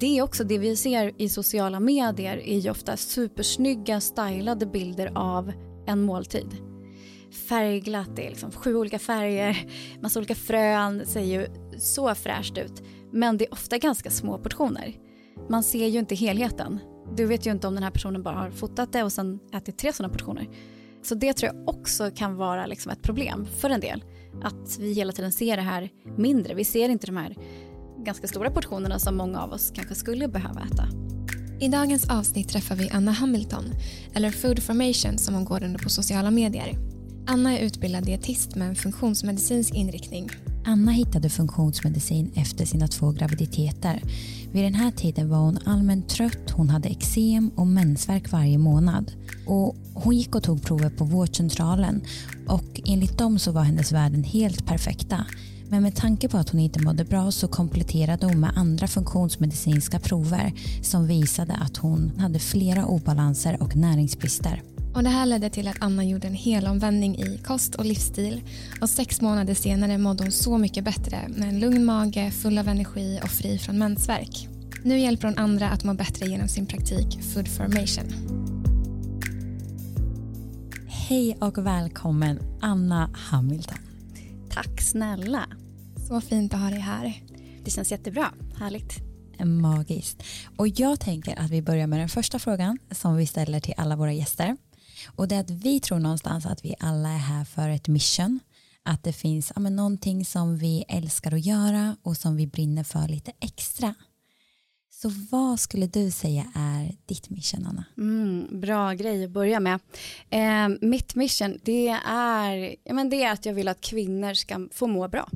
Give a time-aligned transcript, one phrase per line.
[0.00, 5.12] det är också det vi ser i sociala medier är ju ofta supersnygga stylade bilder
[5.14, 5.52] av
[5.86, 6.56] en måltid.
[7.48, 9.66] Färgglatt, det är liksom sju olika färger,
[10.00, 11.46] massa olika frön, ser ju
[11.78, 12.82] så fräscht ut.
[13.12, 14.96] Men det är ofta ganska små portioner.
[15.48, 16.78] Man ser ju inte helheten.
[17.16, 19.78] Du vet ju inte om den här personen bara har fotat det och sen ätit
[19.78, 20.48] tre sådana portioner.
[21.02, 24.04] Så det tror jag också kan vara liksom ett problem för en del.
[24.42, 26.54] Att vi hela tiden ser det här mindre.
[26.54, 27.36] Vi ser inte de här
[28.04, 30.88] ganska stora portionerna som många av oss kanske skulle behöva äta.
[31.60, 33.64] I dagens avsnitt träffar vi Anna Hamilton,
[34.14, 36.76] eller Food Formation som hon går under på sociala medier.
[37.26, 40.30] Anna är utbildad dietist med en funktionsmedicinsk inriktning.
[40.66, 44.02] Anna hittade funktionsmedicin efter sina två graviditeter.
[44.52, 49.12] Vid den här tiden var hon allmänt trött, hon hade eksem och mensvärk varje månad.
[49.46, 52.02] Och hon gick och tog prover på vårdcentralen
[52.46, 55.26] och enligt dem så var hennes värden helt perfekta.
[55.70, 60.00] Men med tanke på att hon inte mådde bra så kompletterade hon med andra funktionsmedicinska
[60.00, 64.62] prover som visade att hon hade flera obalanser och näringsbrister.
[64.94, 68.42] Och det här ledde till att Anna gjorde en helomvändning i kost och livsstil
[68.80, 72.68] och sex månader senare mådde hon så mycket bättre med en lugn mage, full av
[72.68, 74.48] energi och fri från mensvärk.
[74.82, 78.04] Nu hjälper hon andra att må bättre genom sin praktik Food Formation.
[80.86, 83.78] Hej och välkommen Anna Hamilton.
[84.50, 85.46] Tack snälla.
[86.10, 87.22] Så fint att ha dig här.
[87.64, 88.34] Det känns jättebra.
[88.58, 88.98] Härligt.
[89.44, 90.22] Magiskt.
[90.56, 93.96] Och jag tänker att vi börjar med den första frågan som vi ställer till alla
[93.96, 94.56] våra gäster.
[95.16, 98.40] Och det är att vi tror någonstans att vi alla är här för ett mission.
[98.82, 102.84] Att det finns ja, men, någonting som vi älskar att göra och som vi brinner
[102.84, 103.94] för lite extra.
[104.90, 107.84] Så vad skulle du säga är ditt mission, Anna?
[107.98, 109.80] Mm, bra grej att börja med.
[110.30, 114.68] Eh, mitt mission det är, ja, men det är att jag vill att kvinnor ska
[114.72, 115.28] få må bra.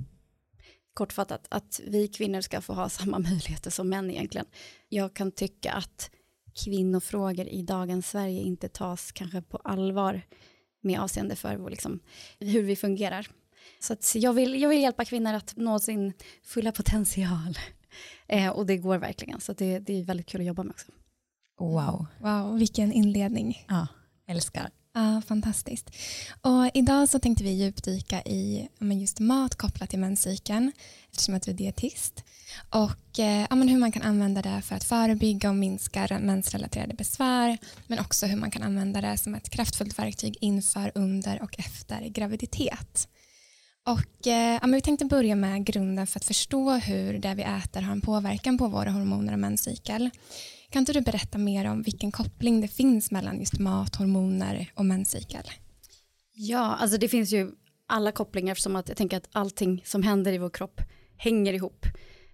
[0.95, 4.47] Kortfattat, att vi kvinnor ska få ha samma möjligheter som män egentligen.
[4.89, 6.11] Jag kan tycka att
[6.65, 10.23] kvinnofrågor i dagens Sverige inte tas kanske på allvar
[10.83, 12.01] med avseende för liksom,
[12.39, 13.29] hur vi fungerar.
[13.81, 17.59] Så att jag, vill, jag vill hjälpa kvinnor att nå sin fulla potential.
[18.27, 20.93] Eh, och det går verkligen, så det, det är väldigt kul att jobba med också.
[21.59, 22.07] Wow.
[22.19, 23.65] Wow, vilken inledning.
[23.69, 23.87] Ja,
[24.27, 24.71] älskar.
[24.97, 25.91] Ja, fantastiskt.
[26.41, 30.73] Och idag så tänkte vi djupdyka i men just mat kopplat till menscykeln
[31.11, 32.25] eftersom att du är dietist
[32.71, 36.95] och eh, ja, men hur man kan använda det för att förebygga och minska mensrelaterade
[36.95, 41.59] besvär men också hur man kan använda det som ett kraftfullt verktyg inför, under och
[41.59, 43.09] efter graviditet.
[43.87, 47.43] Och, eh, ja, men vi tänkte börja med grunden för att förstå hur det vi
[47.43, 50.11] äter har en påverkan på våra hormoner och menscykel.
[50.75, 54.85] Kan inte du berätta mer om vilken koppling det finns mellan just mat, hormoner och
[54.85, 55.43] menscykel?
[56.33, 57.51] Ja, alltså det finns ju
[57.89, 60.81] alla kopplingar eftersom att jag tänker att allting som händer i vår kropp
[61.17, 61.87] hänger ihop.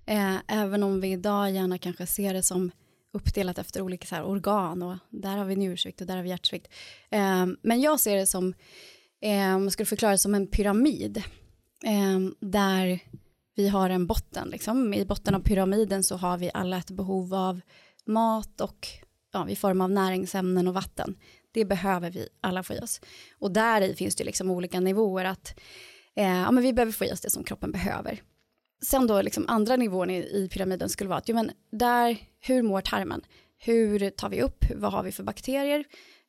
[0.07, 2.71] Eh, även om vi idag gärna kanske ser det som
[3.13, 6.29] uppdelat efter olika så här, organ och där har vi njursvikt och där har vi
[6.29, 6.69] hjärtsvikt.
[7.11, 8.55] Eh, men jag ser det som,
[9.23, 11.23] eh, om man skulle förklara det som en pyramid,
[11.85, 13.01] eh, där
[13.55, 14.49] vi har en botten.
[14.49, 14.95] Liksom.
[14.95, 17.61] I botten av pyramiden så har vi alla ett behov av
[18.11, 18.89] mat och
[19.33, 21.17] ja, i form av näringsämnen och vatten.
[21.53, 23.01] Det behöver vi alla få i oss.
[23.39, 25.61] Och där i finns det liksom olika nivåer att
[26.17, 28.23] eh, ja, men vi behöver få i oss det som kroppen behöver.
[28.83, 32.63] Sen då liksom andra nivån i, i pyramiden skulle vara att jo, men där, hur
[32.63, 33.23] mår tarmen?
[33.59, 34.65] Hur tar vi upp?
[34.77, 35.85] Vad har vi för bakterier?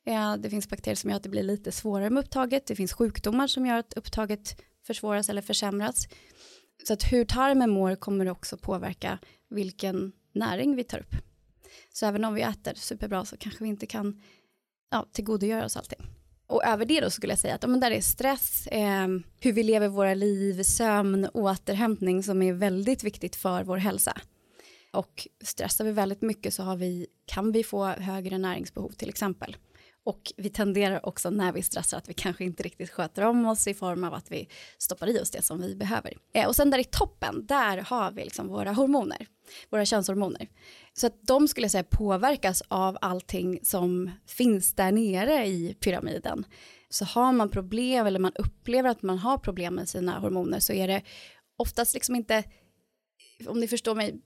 [0.06, 2.66] Eh, det finns bakterier som gör att det blir lite svårare med upptaget.
[2.66, 6.08] Det finns sjukdomar som gör att upptaget försvåras eller försämras.
[6.84, 9.18] Så att hur tarmen mår kommer också påverka
[9.50, 11.31] vilken näring vi tar upp.
[11.92, 14.22] Så även om vi äter superbra så kanske vi inte kan
[14.90, 16.06] ja, tillgodogöra oss allting.
[16.46, 19.08] Och över det då skulle jag säga att ja, men där är stress, eh,
[19.40, 24.20] hur vi lever våra liv, sömn, återhämtning som är väldigt viktigt för vår hälsa.
[24.92, 29.56] Och stressar vi väldigt mycket så har vi, kan vi få högre näringsbehov till exempel.
[30.04, 33.66] Och vi tenderar också när vi stressar att vi kanske inte riktigt sköter om oss
[33.66, 36.14] i form av att vi stoppar i oss det som vi behöver.
[36.34, 39.26] Eh, och sen där i toppen, där har vi liksom våra hormoner,
[39.70, 40.48] våra könshormoner.
[40.94, 46.44] Så att de skulle jag säga påverkas av allting som finns där nere i pyramiden.
[46.88, 50.72] Så har man problem eller man upplever att man har problem med sina hormoner så
[50.72, 51.02] är det
[51.56, 52.44] oftast liksom inte,
[53.46, 54.20] om ni förstår mig,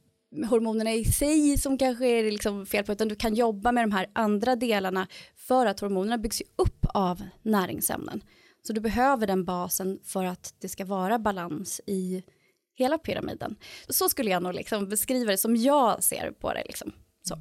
[0.44, 3.92] hormonerna i sig som kanske är liksom fel på, utan du kan jobba med de
[3.92, 5.06] här andra delarna
[5.48, 8.22] för att hormonerna byggs upp av näringsämnen.
[8.66, 12.22] Så du behöver den basen för att det ska vara balans i
[12.74, 13.56] hela pyramiden.
[13.88, 16.62] Så skulle jag nog liksom beskriva det som jag ser på det.
[16.66, 16.92] Liksom.
[17.28, 17.34] Så.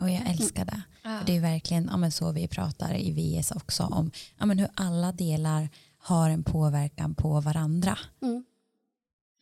[0.00, 0.82] Och jag älskar det.
[1.04, 1.22] Mm.
[1.26, 4.68] Det är verkligen ja, men så vi pratar i VS också om ja, men hur
[4.74, 5.68] alla delar
[5.98, 7.98] har en påverkan på varandra.
[8.22, 8.44] Mm.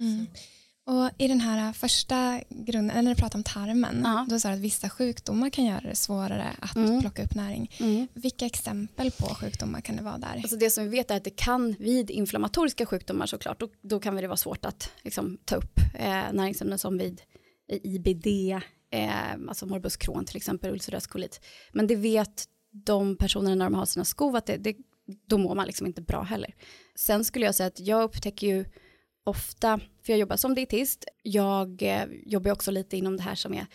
[0.01, 0.27] Mm.
[0.89, 4.27] Och i den här första grunden, eller när du pratar om tarmen, Ja.
[4.31, 7.01] då sa du att vissa sjukdomar kan göra det svårare att Mm.
[7.01, 7.71] plocka upp näring.
[7.81, 8.09] Mm.
[8.15, 10.37] Vilka exempel på sjukdomar kan det vara där?
[10.37, 14.01] Alltså det som vi vet är att det kan vid inflammatoriska sjukdomar såklart, då, då
[14.01, 17.21] kan det vara svårt att liksom, ta upp eh, näringsämnen som vid
[17.83, 18.27] IBD,
[18.91, 21.41] eh, alltså morbus Crohn till exempel, ulcerös kolit.
[21.73, 22.45] Men det vet
[22.85, 24.77] de personerna när de har sina skov att det, det,
[25.27, 26.55] då mår man liksom inte bra heller.
[26.97, 28.65] Sen skulle jag säga att jag upptäcker ju
[29.29, 33.55] ofta, för jag jobbar som dietist, jag eh, jobbar också lite inom det här som
[33.55, 33.67] är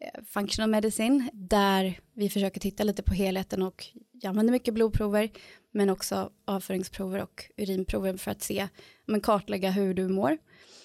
[0.00, 5.30] eh, functional medicine, där vi försöker titta lite på helheten och jag använder mycket blodprover,
[5.72, 8.68] men också avföringsprover och urinprover för att se,
[9.06, 10.38] men kartlägga hur du mår.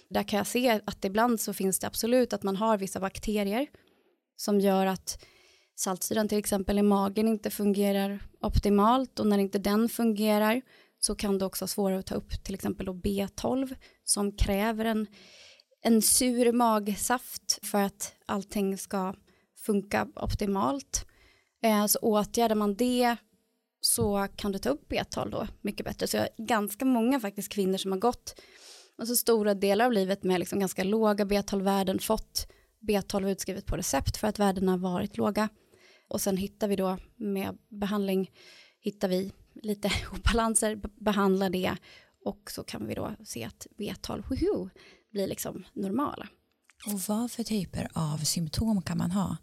[0.10, 3.68] Där kan jag se att ibland så finns det absolut att man har vissa bakterier
[4.36, 5.26] som gör att
[5.76, 10.62] saltsyran till exempel i magen inte fungerar optimalt och när inte den fungerar
[11.00, 15.08] så kan det också vara svårare att ta upp till exempel B12 som kräver en,
[15.82, 19.16] en sur magsaft för att allting ska
[19.66, 21.06] funka optimalt.
[21.64, 23.16] Eh, så åtgärdar man det
[23.80, 26.08] så kan du ta upp B12 då mycket bättre.
[26.08, 28.42] Så jag har ganska många faktiskt kvinnor som har gått
[28.98, 32.48] alltså stora delar av livet med liksom ganska låga B12-värden fått
[32.88, 35.50] B12 utskrivet på recept för att värdena varit låga.
[36.08, 38.32] Och sen hittar vi då med behandling,
[38.80, 39.32] hittar vi
[39.64, 41.76] lite obalanser, be- behandlar det
[42.26, 44.70] och så kan vi då se att B12 woho,
[45.12, 46.28] blir liksom normala.
[46.86, 49.38] Och vad för typer av symptom kan man ha?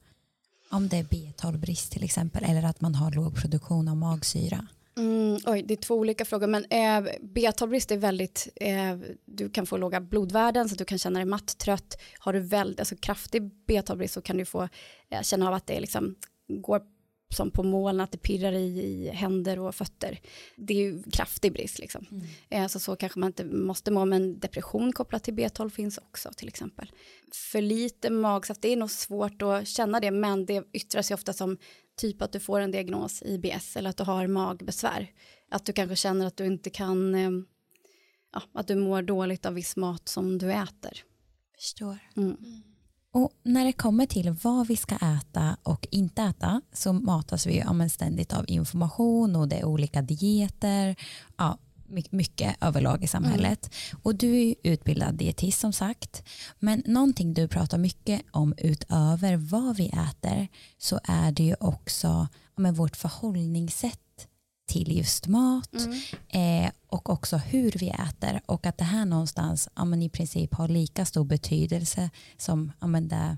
[0.71, 4.67] Om det är B12-brist till exempel eller att man har låg produktion av magsyra.
[4.97, 9.67] Mm, oj, det är två olika frågor, men eh, B12-brist är väldigt, eh, du kan
[9.67, 12.01] få låga blodvärden så att du kan känna dig matt, trött.
[12.19, 14.69] Har du väldigt, alltså kraftig B12-brist så kan du få
[15.11, 16.15] eh, känna av att det liksom
[16.49, 16.83] går
[17.35, 20.21] som på moln, att det pirrar i, i händer och fötter.
[20.57, 22.07] Det är ju kraftig brist liksom.
[22.49, 26.31] Eh, så så kanske man inte måste må, men depression kopplat till B12 finns också
[26.37, 26.93] till exempel.
[27.33, 31.33] För lite magsaft, det är nog svårt att känna det, men det yttrar sig ofta
[31.33, 31.59] som
[31.97, 35.11] typ att du får en diagnos IBS eller att du har magbesvär.
[35.51, 37.31] Att du kanske känner att du inte kan, eh,
[38.33, 41.03] ja, att du mår dåligt av viss mat som du äter.
[41.57, 41.99] Förstår.
[42.17, 42.37] Mm.
[43.15, 47.59] Och när det kommer till vad vi ska äta och inte äta så matas vi
[47.59, 50.97] ja, ständigt av information och det är olika dieter.
[51.37, 51.59] Ja,
[51.89, 53.75] my- mycket överlag i samhället.
[54.03, 56.23] Och du är utbildad dietist som sagt.
[56.59, 62.29] Men någonting du pratar mycket om utöver vad vi äter så är det ju också
[62.57, 64.01] ja, vårt förhållningssätt
[64.67, 65.75] till just mat
[66.29, 70.55] eh, och också hur vi äter och att det här någonstans ja, men i princip
[70.55, 73.37] har lika stor betydelse som ja, men det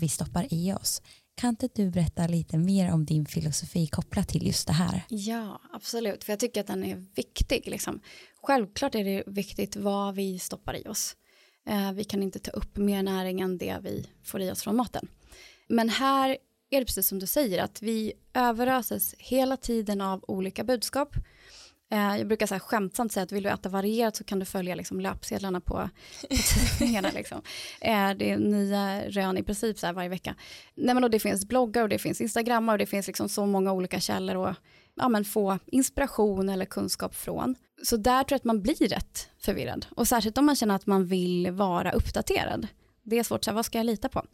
[0.00, 1.02] vi stoppar i oss.
[1.36, 5.02] Kan inte du berätta lite mer om din filosofi kopplat till just det här?
[5.08, 6.24] Ja, absolut.
[6.24, 7.62] För jag tycker att den är viktig.
[7.66, 8.00] Liksom.
[8.42, 11.16] Självklart är det viktigt vad vi stoppar i oss.
[11.66, 14.76] Eh, vi kan inte ta upp mer näring än det vi får i oss från
[14.76, 15.08] maten.
[15.68, 16.36] Men här
[16.70, 21.16] är det precis som du säger, att vi överöses hela tiden av olika budskap.
[21.92, 24.44] Eh, jag brukar så här skämtsamt säga att vill du äta varierat så kan du
[24.44, 25.90] följa liksom löpsedlarna på,
[26.20, 26.36] på
[26.78, 27.10] tidningarna.
[27.14, 27.42] Liksom.
[27.80, 30.34] Eh, det är nya rön i princip så varje vecka.
[30.74, 33.46] Nej, men och det finns bloggar och det finns instagrammar och det finns liksom så
[33.46, 34.54] många olika källor och
[34.94, 37.54] ja, men få inspiration eller kunskap från.
[37.82, 39.86] Så där tror jag att man blir rätt förvirrad.
[39.90, 42.68] Och särskilt om man känner att man vill vara uppdaterad.
[43.02, 44.26] Det är svårt, så här, vad ska jag lita på?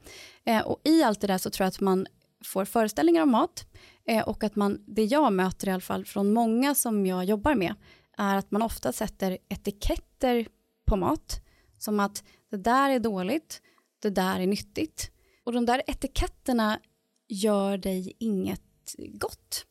[0.45, 2.07] Eh, och i allt det där så tror jag att man
[2.45, 3.67] får föreställningar om mat
[4.07, 7.55] eh, och att man, det jag möter i alla fall från många som jag jobbar
[7.55, 7.75] med
[8.19, 10.49] är att man ofta sätter etiketter
[10.87, 11.41] på mat
[11.79, 13.63] som att det där är dåligt,
[14.03, 15.11] det där är nyttigt.
[15.45, 16.81] Och de där etiketterna
[17.29, 19.67] gör dig inget gott.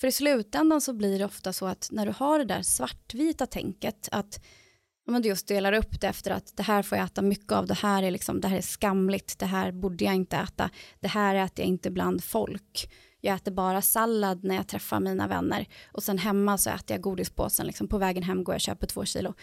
[0.00, 3.46] För i slutändan så blir det ofta så att när du har det där svartvita
[3.46, 4.44] tänket att
[5.06, 7.74] man just delar upp det efter att det här får jag äta mycket av, det
[7.74, 11.34] här är, liksom, det här är skamligt, det här borde jag inte äta, det här
[11.34, 12.90] äter jag inte bland folk.
[13.20, 17.00] Jag äter bara sallad när jag träffar mina vänner och sen hemma så äter jag
[17.00, 19.34] godispåsen, liksom på vägen hem går jag och köper två kilo.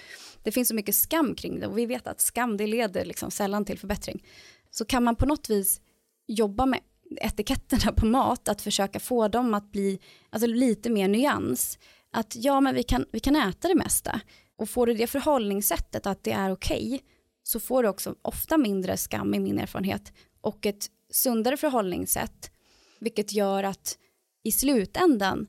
[0.43, 3.31] Det finns så mycket skam kring det och vi vet att skam det leder liksom
[3.31, 4.23] sällan till förbättring.
[4.71, 5.81] Så kan man på något vis
[6.27, 6.79] jobba med
[7.21, 9.99] etiketterna på mat, att försöka få dem att bli
[10.29, 11.79] alltså, lite mer nyans.
[12.11, 14.21] Att ja, men vi kan, vi kan äta det mesta.
[14.57, 17.03] Och får du det förhållningssättet att det är okej,
[17.43, 22.51] så får du också ofta mindre skam i min erfarenhet och ett sundare förhållningssätt,
[22.99, 23.97] vilket gör att
[24.43, 25.47] i slutändan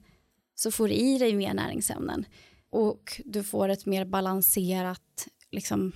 [0.54, 2.24] så får du i dig mer näringsämnen
[2.70, 5.92] och du får ett mer balanserat liksom,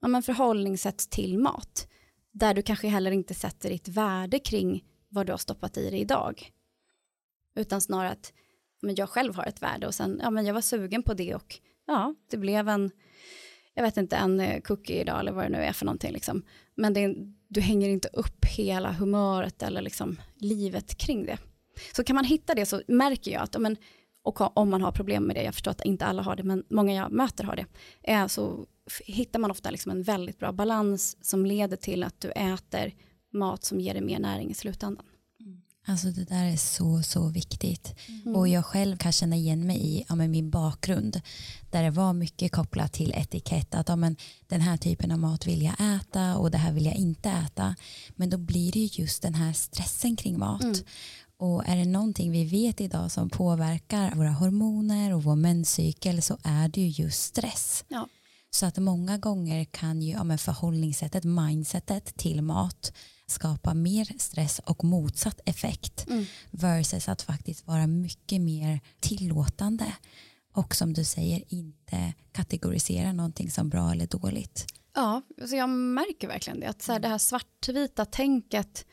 [0.00, 1.88] ja, men förhållningssätt till mat
[2.32, 6.00] där du kanske heller inte sätter ditt värde kring vad du har stoppat i dig
[6.00, 6.50] idag.
[7.56, 8.32] Utan snarare att
[8.82, 11.34] men jag själv har ett värde och sen, ja men jag var sugen på det
[11.34, 11.60] och
[11.92, 12.90] ja, det blev en,
[13.74, 16.12] jag vet inte, en eh, cookie idag eller vad det nu är för någonting.
[16.12, 16.42] Liksom.
[16.74, 17.14] Men det,
[17.48, 21.38] du hänger inte upp hela humöret eller liksom livet kring det.
[21.96, 23.76] Så kan man hitta det så märker jag att, men,
[24.22, 26.64] och om man har problem med det, jag förstår att inte alla har det, men
[26.70, 27.66] många jag möter har det,
[28.02, 28.66] eh, så
[29.06, 32.94] hittar man ofta liksom en väldigt bra balans som leder till att du äter
[33.32, 35.06] mat som ger dig mer näring i slutändan.
[35.86, 37.94] Alltså det där är så, så viktigt.
[38.08, 38.36] Mm.
[38.36, 41.20] Och jag själv kan känna igen mig i ja, min bakgrund
[41.70, 43.74] där det var mycket kopplat till etikett.
[43.74, 46.86] Att ja, men, den här typen av mat vill jag äta och det här vill
[46.86, 47.74] jag inte äta.
[48.16, 50.62] Men då blir det just den här stressen kring mat.
[50.62, 50.76] Mm.
[51.36, 56.38] Och är det någonting vi vet idag som påverkar våra hormoner och vår menscykel så
[56.42, 57.84] är det ju just stress.
[57.88, 58.08] Ja.
[58.50, 62.92] Så att många gånger kan ju ja, men förhållningssättet, mindsetet till mat
[63.26, 66.24] skapa mer stress och motsatt effekt mm.
[66.50, 69.94] versus att faktiskt vara mycket mer tillåtande
[70.52, 74.66] och som du säger inte kategorisera någonting som bra eller dåligt.
[74.94, 76.66] Ja, alltså jag märker verkligen det.
[76.66, 78.86] Att så här, det här svartvita tänket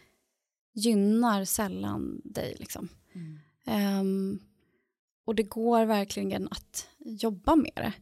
[0.73, 2.55] gynnar sällan dig.
[2.59, 2.89] Liksom.
[3.13, 3.99] Mm.
[3.99, 4.39] Um,
[5.25, 7.93] och det går verkligen att jobba med det.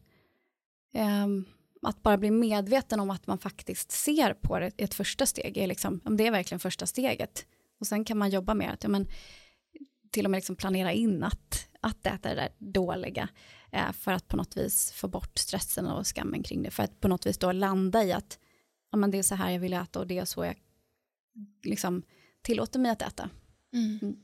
[0.99, 1.45] Um,
[1.81, 5.67] att bara bli medveten om att man faktiskt ser på det ett första steg, är
[5.67, 7.45] liksom, om det är verkligen första steget.
[7.79, 9.07] Och sen kan man jobba med att, ja, men,
[10.11, 13.29] till och med liksom planera in att, att äta det där dåliga,
[13.71, 16.99] eh, för att på något vis få bort stressen och skammen kring det, för att
[16.99, 18.39] på något vis då landa i att
[18.91, 20.55] ja, men det är så här jag vill äta och det är så jag
[21.63, 22.03] liksom,
[22.41, 23.29] tillåter mig att äta.
[23.73, 23.99] Mm.
[24.01, 24.15] Mm.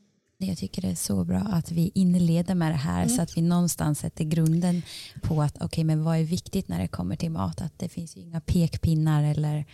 [0.45, 3.15] Jag tycker det är så bra att vi inleder med det här mm.
[3.15, 4.81] så att vi någonstans sätter grunden
[5.21, 7.89] på att okej okay, men vad är viktigt när det kommer till mat att det
[7.89, 9.65] finns ju inga pekpinnar eller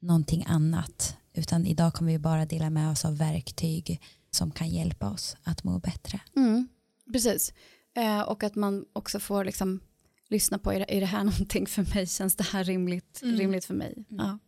[0.00, 4.00] någonting annat utan idag kommer vi bara dela med oss av verktyg
[4.30, 6.20] som kan hjälpa oss att må bättre.
[6.36, 6.68] Mm.
[7.12, 7.52] Precis
[7.96, 9.80] eh, och att man också får liksom
[10.28, 13.36] lyssna på är det, är det här någonting för mig känns det här rimligt, mm.
[13.36, 14.04] rimligt för mig.
[14.10, 14.26] Mm.
[14.26, 14.38] Ja.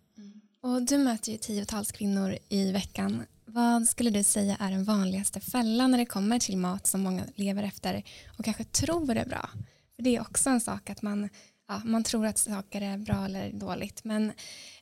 [0.61, 3.23] Och du möter ju tiotals kvinnor i veckan
[3.57, 7.25] vad skulle du säga är den vanligaste fällan när det kommer till mat som många
[7.35, 8.03] lever efter
[8.39, 9.49] och kanske tror är bra?
[9.97, 11.29] För Det är också en sak att man,
[11.69, 14.33] ja, man tror att saker är bra eller dåligt men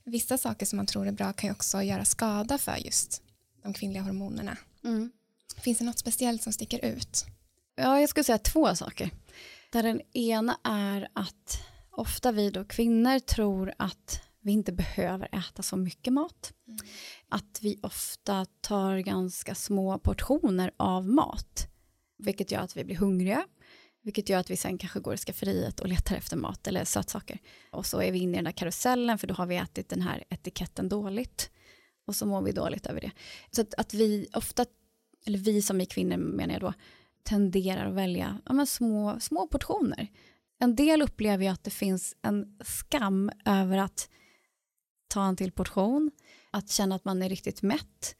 [0.04, 3.22] vissa saker som man tror är bra kan ju också göra skada för just
[3.62, 4.56] de kvinnliga hormonerna.
[4.84, 5.12] Mm.
[5.56, 7.24] Finns det något speciellt som sticker ut?
[7.76, 9.10] Ja, jag skulle säga två saker.
[9.72, 15.62] Där den ena är att ofta vi då kvinnor tror att vi inte behöver äta
[15.62, 16.52] så mycket mat.
[16.66, 16.78] Mm.
[17.28, 21.68] Att vi ofta tar ganska små portioner av mat.
[22.18, 23.46] Vilket gör att vi blir hungriga.
[24.02, 27.38] Vilket gör att vi sen kanske går i skafferiet och letar efter mat eller sötsaker.
[27.70, 30.02] Och så är vi inne i den där karusellen för då har vi ätit den
[30.02, 31.50] här etiketten dåligt.
[32.06, 33.10] Och så mår vi dåligt över det.
[33.50, 34.66] Så att, att vi ofta,
[35.26, 36.72] eller vi som är kvinnor menar jag då,
[37.22, 40.08] tenderar att välja ja, små, små portioner.
[40.58, 44.08] En del upplever ju att det finns en skam över att
[45.14, 46.10] ta en till portion,
[46.50, 48.16] att känna att man är riktigt mätt,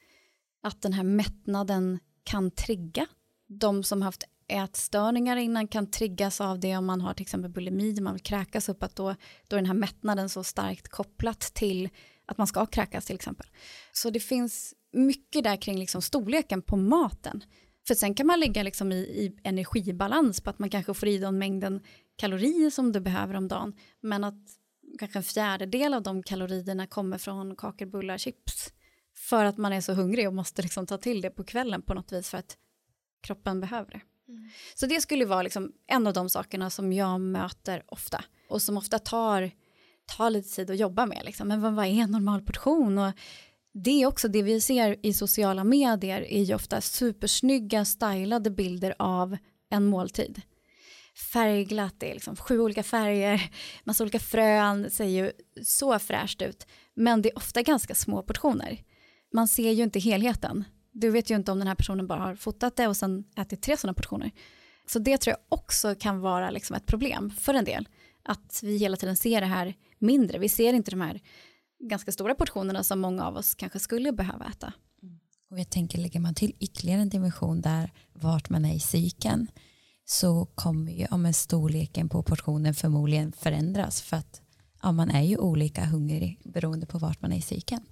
[0.63, 3.07] att den här mättnaden kan trigga.
[3.49, 8.01] De som haft ätstörningar innan kan triggas av det om man har till exempel bulimi,
[8.01, 9.15] man vill kräkas upp, att då,
[9.49, 11.89] då är den här mättnaden så starkt kopplat till
[12.27, 13.47] att man ska kräkas till exempel.
[13.93, 17.45] Så det finns mycket där kring liksom storleken på maten.
[17.87, 21.19] För sen kan man ligga liksom i, i energibalans på att man kanske får i
[21.19, 21.81] den mängden
[22.17, 23.73] kalorier som du behöver om dagen.
[24.01, 24.63] Men att
[24.99, 28.73] kanske en fjärdedel av de kalorierna kommer från kakor, bullar, chips.
[29.17, 31.95] För att man är så hungrig och måste liksom ta till det på kvällen på
[31.95, 32.57] något vis för att
[33.23, 34.01] kroppen behöver det.
[34.29, 34.51] Mm.
[34.75, 38.77] Så det skulle vara liksom en av de sakerna som jag möter ofta och som
[38.77, 39.51] ofta tar,
[40.17, 41.23] tar lite tid att jobba med.
[41.25, 41.49] Liksom.
[41.49, 42.99] Men vad, vad är en normal portion?
[42.99, 43.13] Och
[43.73, 48.95] det är också det vi ser i sociala medier är ju ofta supersnygga stylade bilder
[48.99, 49.37] av
[49.71, 50.43] en måltid
[51.14, 53.50] färgglatt, det är liksom sju olika färger,
[53.85, 56.66] massa olika frön, ser ju så fräscht ut.
[56.94, 58.83] Men det är ofta ganska små portioner.
[59.33, 60.64] Man ser ju inte helheten.
[60.92, 63.62] Du vet ju inte om den här personen bara har fotat det och sen ätit
[63.62, 64.30] tre sådana portioner.
[64.87, 67.88] Så det tror jag också kan vara liksom ett problem för en del.
[68.23, 70.38] Att vi hela tiden ser det här mindre.
[70.38, 71.21] Vi ser inte de här
[71.88, 74.73] ganska stora portionerna som många av oss kanske skulle behöva äta.
[75.02, 75.18] Mm.
[75.50, 79.49] Och jag tänker lägger man till ytterligare en dimension där vart man är i cykeln
[80.05, 84.43] så kommer ju ja, storleken på portionen förmodligen förändras för att
[84.83, 87.83] ja, man är ju olika hungrig beroende på vart man är i cykeln.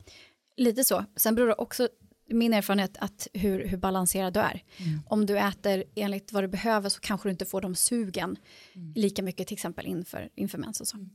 [0.57, 1.05] Lite så.
[1.17, 1.89] Sen beror det också
[2.29, 4.63] min erfarenhet att hur, hur balanserad du är.
[4.77, 5.01] Mm.
[5.07, 8.37] Om du äter enligt vad du behöver så kanske du inte får de sugen
[8.75, 8.93] mm.
[8.95, 10.97] lika mycket till exempel inför, inför mens och så.
[10.97, 11.11] Mm.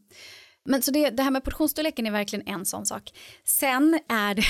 [0.65, 3.13] Men så det, det, här med portionsstorleken är verkligen en sån sak.
[3.43, 4.43] Sen är det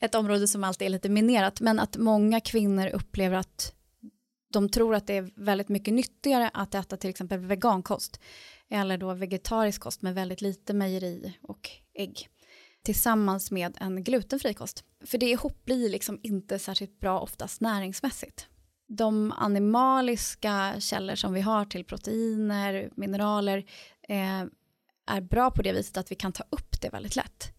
[0.06, 3.72] ett område som alltid är lite minerat men att många kvinnor upplever att
[4.52, 8.20] de tror att det är väldigt mycket nyttigare att äta till exempel vegankost
[8.70, 12.28] eller då vegetarisk kost med väldigt lite mejeri och ägg
[12.84, 14.84] tillsammans med en glutenfri kost.
[15.04, 18.48] För det ihop blir liksom inte särskilt bra oftast näringsmässigt.
[18.88, 23.58] De animaliska källor som vi har till proteiner, mineraler
[24.08, 24.44] eh,
[25.06, 27.52] är bra på det viset att vi kan ta upp det väldigt lätt.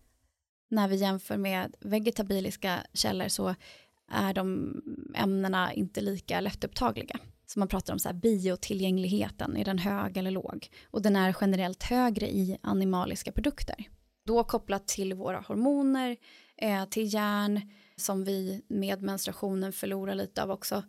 [0.69, 3.55] När vi jämför med vegetabiliska källor så
[4.11, 4.81] är de
[5.15, 7.19] ämnena inte lika lättupptagliga.
[7.45, 10.67] Så man pratar om så här biotillgängligheten, är den hög eller låg?
[10.91, 13.75] Och den är generellt högre i animaliska produkter.
[14.25, 16.17] Då kopplat till våra hormoner,
[16.57, 17.61] eh, till järn
[17.95, 20.83] som vi med menstruationen förlorar lite av också,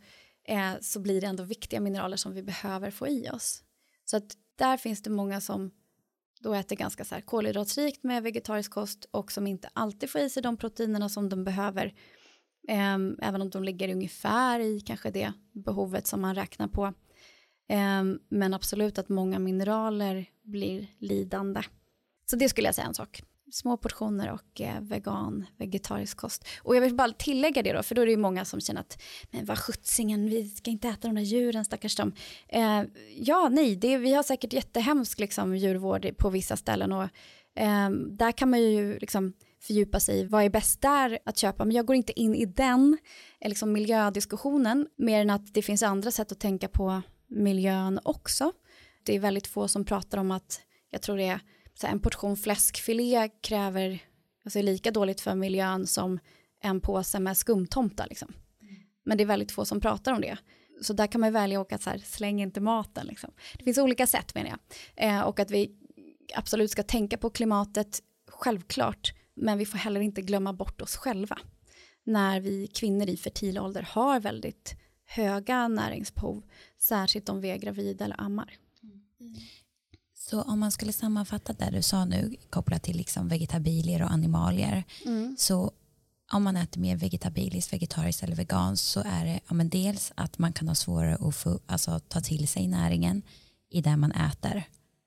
[0.49, 3.63] eh, så blir det ändå viktiga mineraler som vi behöver få i oss.
[4.05, 5.71] Så att där finns det många som
[6.41, 10.31] då äter ganska så här kolhydratsrikt med vegetarisk kost och som inte alltid får i
[10.31, 11.95] sig de proteinerna som de behöver.
[12.69, 16.93] Um, även om de ligger ungefär i kanske det behovet som man räknar på.
[17.73, 21.63] Um, men absolut att många mineraler blir lidande.
[22.31, 23.23] Så det skulle jag säga en sak.
[23.53, 26.49] Små portioner och eh, vegan, vegetarisk kost.
[26.63, 28.81] Och jag vill bara tillägga det då, för då är det ju många som känner
[28.81, 32.13] att men vad sjuttsingen, vi ska inte äta de där djuren, stackars dem.
[32.49, 32.83] Eh,
[33.15, 37.09] ja, nej, det, vi har säkert jättehemsk liksom, djurvård på vissa ställen och
[37.55, 41.65] eh, där kan man ju liksom fördjupa sig i vad är bäst där att köpa,
[41.65, 42.99] men jag går inte in i den
[43.41, 48.53] eh, liksom miljödiskussionen, mer än att det finns andra sätt att tänka på miljön också.
[49.03, 50.61] Det är väldigt få som pratar om att,
[50.91, 51.41] jag tror det är
[51.75, 53.99] så en portion fläskfilé kräver,
[54.45, 56.19] alltså är lika dåligt för miljön som
[56.63, 58.33] en påse med skumtomta liksom.
[59.05, 60.37] Men det är väldigt få som pratar om det.
[60.83, 63.31] Så där kan man välja att så här, släng inte maten liksom.
[63.59, 64.59] Det finns olika sätt menar jag.
[65.09, 65.71] Eh, och att vi
[66.35, 71.39] absolut ska tänka på klimatet, självklart, men vi får heller inte glömma bort oss själva.
[72.05, 76.43] När vi kvinnor i fertil ålder har väldigt höga näringsbehov,
[76.79, 78.57] särskilt om vi är gravida eller ammar.
[79.21, 79.37] Mm.
[80.15, 84.85] Så om man skulle sammanfatta det du sa nu kopplat till liksom vegetabilier och animalier.
[85.05, 85.37] Mm.
[85.39, 85.73] Så
[86.33, 90.39] om man äter mer vegetabiliskt, vegetariskt eller veganskt så är det ja, men dels att
[90.39, 93.23] man kan ha svårare att få, alltså, ta till sig näringen
[93.71, 94.63] i det man äter.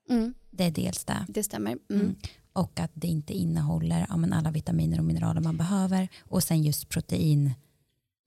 [0.10, 0.34] Mm.
[0.52, 1.26] Det är dels det.
[1.28, 1.78] Det stämmer.
[1.90, 2.16] Mm.
[2.54, 6.08] Och att det inte innehåller ja, men alla vitaminer och mineraler man behöver.
[6.22, 7.54] Och sen just protein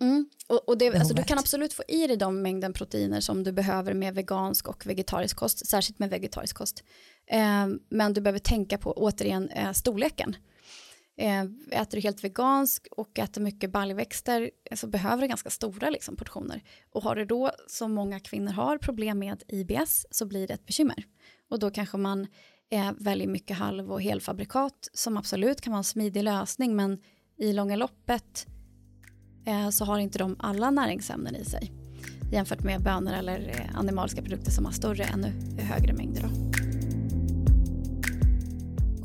[0.01, 0.27] Mm.
[0.49, 3.53] Och, och det, alltså, du kan absolut få i dig de mängden proteiner som du
[3.53, 6.85] behöver med vegansk och vegetarisk kost, särskilt med vegetarisk kost.
[7.27, 10.37] Eh, men du behöver tänka på, återigen, eh, storleken.
[11.17, 16.17] Eh, äter du helt vegansk och äter mycket baljväxter så behöver du ganska stora liksom,
[16.17, 16.63] portioner.
[16.91, 20.67] Och har du då, som många kvinnor har, problem med IBS så blir det ett
[20.67, 21.05] bekymmer.
[21.51, 22.27] Och då kanske man
[22.71, 26.99] eh, väldigt mycket halv och helfabrikat som absolut kan vara en smidig lösning men
[27.39, 28.47] i långa loppet
[29.47, 31.73] Eh, så har inte de alla näringsämnen i sig
[32.33, 36.23] jämfört med bönor eller eh, animaliska produkter som har större, ännu högre mängder.
[36.23, 36.29] Då.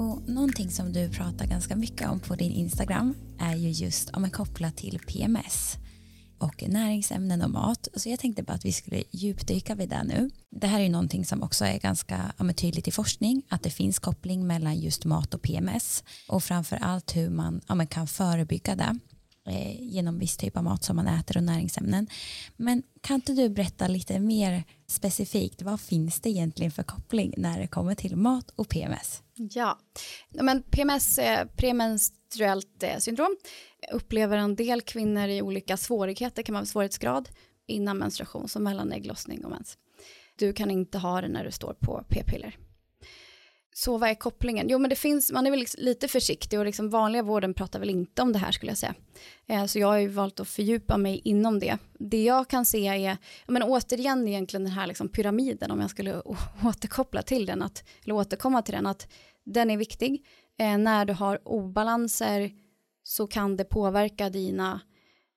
[0.04, 4.30] Och någonting som du pratar ganska mycket om på din Instagram är ju just om
[4.30, 5.76] kopplat till PMS
[6.39, 7.88] och näringsämnen och mat.
[7.95, 10.30] Så jag tänkte bara att vi skulle djupdyka vid det nu.
[10.49, 13.69] Det här är ju någonting som också är ganska ja, tydligt i forskning, att det
[13.69, 18.75] finns koppling mellan just mat och PMS och framför allt hur man ja, kan förebygga
[18.75, 18.99] det.
[19.49, 22.07] Eh, genom viss typ av mat som man äter och näringsämnen.
[22.57, 27.59] Men kan inte du berätta lite mer specifikt, vad finns det egentligen för koppling när
[27.59, 29.23] det kommer till mat och PMS?
[29.35, 29.79] Ja,
[30.29, 33.38] men PMS, eh, premenstruellt eh, syndrom,
[33.91, 37.29] upplever en del kvinnor i olika svårigheter, kan man svårighetsgrad,
[37.67, 39.77] innan menstruation, som mellan ägglossning och mens.
[40.35, 42.57] Du kan inte ha det när du står på p-piller.
[43.80, 44.70] Så vad är kopplingen?
[44.70, 47.80] Jo men det finns, man är väl liksom lite försiktig och liksom vanliga vården pratar
[47.80, 48.96] väl inte om det här skulle jag säga.
[49.48, 51.78] Eh, så jag har ju valt att fördjupa mig inom det.
[52.00, 56.22] Det jag kan se är, men återigen egentligen den här liksom pyramiden om jag skulle
[56.65, 59.08] återkoppla till den, att, eller återkomma till den, att
[59.46, 60.26] den är viktig.
[60.60, 62.52] Eh, när du har obalanser
[63.04, 64.82] så kan det påverka dina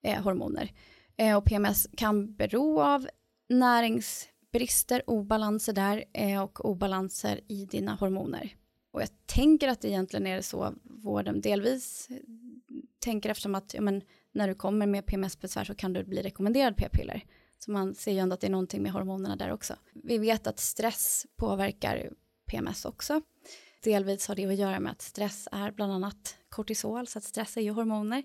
[0.04, 0.72] eh, hormoner.
[1.16, 3.08] Eh, och PMS kan bero av
[3.48, 8.56] närings brister, obalanser där eh, och obalanser i dina hormoner.
[8.92, 12.08] Och jag tänker att det egentligen är så vården delvis
[12.98, 16.76] tänker eftersom att ja, men, när du kommer med PMS-besvär så kan du bli rekommenderad
[16.76, 17.24] p-piller.
[17.58, 19.74] Så man ser ju ändå att det är någonting med hormonerna där också.
[19.92, 22.10] Vi vet att stress påverkar
[22.46, 23.20] PMS också.
[23.82, 27.56] Delvis har det att göra med att stress är bland annat kortisol, så att stress
[27.56, 28.22] är ju hormoner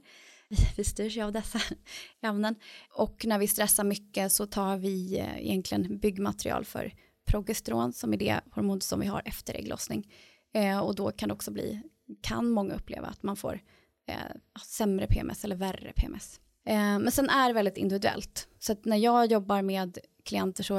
[0.76, 1.60] vi styrs ju av dessa
[2.22, 2.56] ämnen.
[2.90, 6.94] Och när vi stressar mycket så tar vi eh, egentligen byggmaterial för
[7.26, 10.14] progesteron som är det hormon som vi har efter ägglossning.
[10.54, 11.82] Eh, och då kan det också bli,
[12.22, 13.62] kan många uppleva att man får
[14.08, 16.40] eh, sämre PMS eller värre PMS.
[16.66, 18.48] Eh, men sen är det väldigt individuellt.
[18.60, 20.78] Så att när jag jobbar med klienter så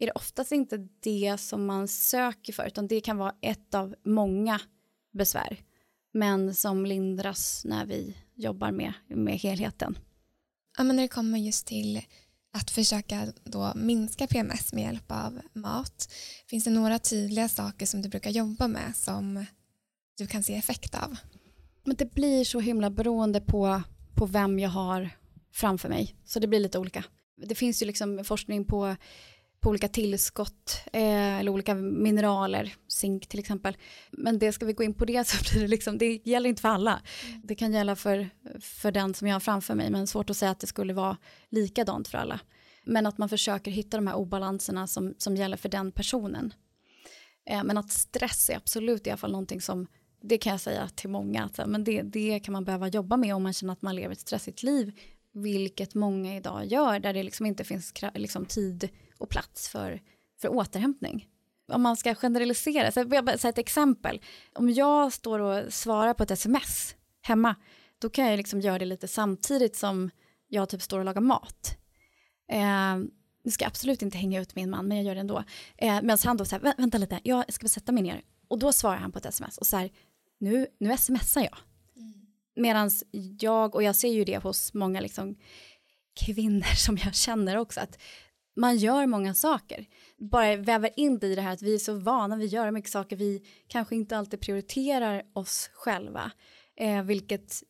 [0.00, 3.94] är det oftast inte det som man söker för, utan det kan vara ett av
[4.04, 4.60] många
[5.12, 5.62] besvär,
[6.12, 9.98] men som lindras när vi jobbar med, med helheten.
[10.78, 12.02] Ja, men när det kommer just till
[12.52, 16.12] att försöka då minska PMS med hjälp av mat,
[16.46, 19.46] finns det några tydliga saker som du brukar jobba med som
[20.18, 21.16] du kan se effekt av?
[21.84, 23.82] Men det blir så himla beroende på,
[24.14, 25.10] på vem jag har
[25.52, 27.04] framför mig, så det blir lite olika.
[27.36, 28.96] Det finns ju liksom forskning på
[29.60, 33.76] på olika tillskott eh, eller olika mineraler, zink till exempel.
[34.10, 36.62] Men det ska vi gå in på det så blir det liksom, det gäller inte
[36.62, 37.02] för alla.
[37.42, 38.28] Det kan gälla för,
[38.60, 41.16] för den som jag har framför mig men svårt att säga att det skulle vara
[41.48, 42.40] likadant för alla.
[42.84, 46.52] Men att man försöker hitta de här obalanserna som, som gäller för den personen.
[47.50, 49.86] Eh, men att stress är absolut i alla fall någonting som
[50.22, 53.34] det kan jag säga till många, att, men det, det kan man behöva jobba med
[53.34, 54.92] om man känner att man lever ett stressigt liv,
[55.32, 58.88] vilket många idag gör, där det liksom inte finns liksom, tid
[59.18, 60.02] och plats för,
[60.40, 61.28] för återhämtning.
[61.72, 64.20] Om man ska generalisera, så jag bara säga ett exempel.
[64.54, 67.54] Om jag står och svarar på ett sms hemma,
[67.98, 70.10] då kan jag liksom göra det lite samtidigt som
[70.48, 71.76] jag typ står och lagar mat.
[72.50, 72.96] Eh,
[73.44, 75.44] nu ska jag absolut inte hänga ut min man, men jag gör det ändå.
[75.76, 78.22] Eh, Medan han då säger, vänta lite, jag ska sätta mig ner.
[78.48, 79.90] Och då svarar han på ett sms och så här,
[80.38, 81.58] nu, nu smsar jag.
[81.96, 82.26] Mm.
[82.56, 82.90] Medan
[83.40, 85.36] jag, och jag ser ju det hos många liksom
[86.20, 87.98] kvinnor som jag känner också, att
[88.58, 89.86] man gör många saker.
[90.16, 92.70] Bara väver in det i det här att vi är så vana vid att göra
[92.70, 96.30] mycket saker, vi kanske inte alltid prioriterar oss själva,
[96.76, 97.62] eh, vilket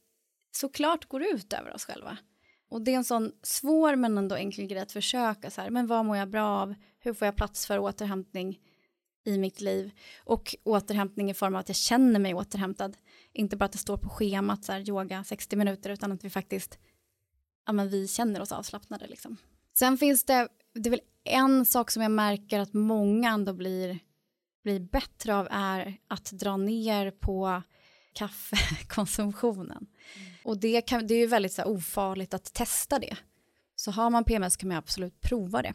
[0.50, 2.18] såklart går ut över oss själva.
[2.70, 5.86] Och det är en sån svår men ändå enkel grej att försöka så här, men
[5.86, 8.58] vad mår jag bra av, hur får jag plats för återhämtning
[9.24, 9.90] i mitt liv
[10.24, 12.96] och återhämtning i form av att jag känner mig återhämtad,
[13.32, 16.30] inte bara att det står på schemat så här, yoga 60 minuter utan att vi
[16.30, 16.78] faktiskt,
[17.66, 19.36] ja men vi känner oss avslappnade liksom.
[19.78, 20.48] Sen finns det
[20.78, 23.98] det är väl en sak som jag märker att många ändå blir,
[24.64, 27.62] blir bättre av är att dra ner på
[28.12, 29.86] kaffekonsumtionen.
[30.16, 30.32] Mm.
[30.44, 33.16] Och det, kan, det är ju väldigt så här, ofarligt att testa det.
[33.76, 35.74] Så har man PMS kan man absolut prova det.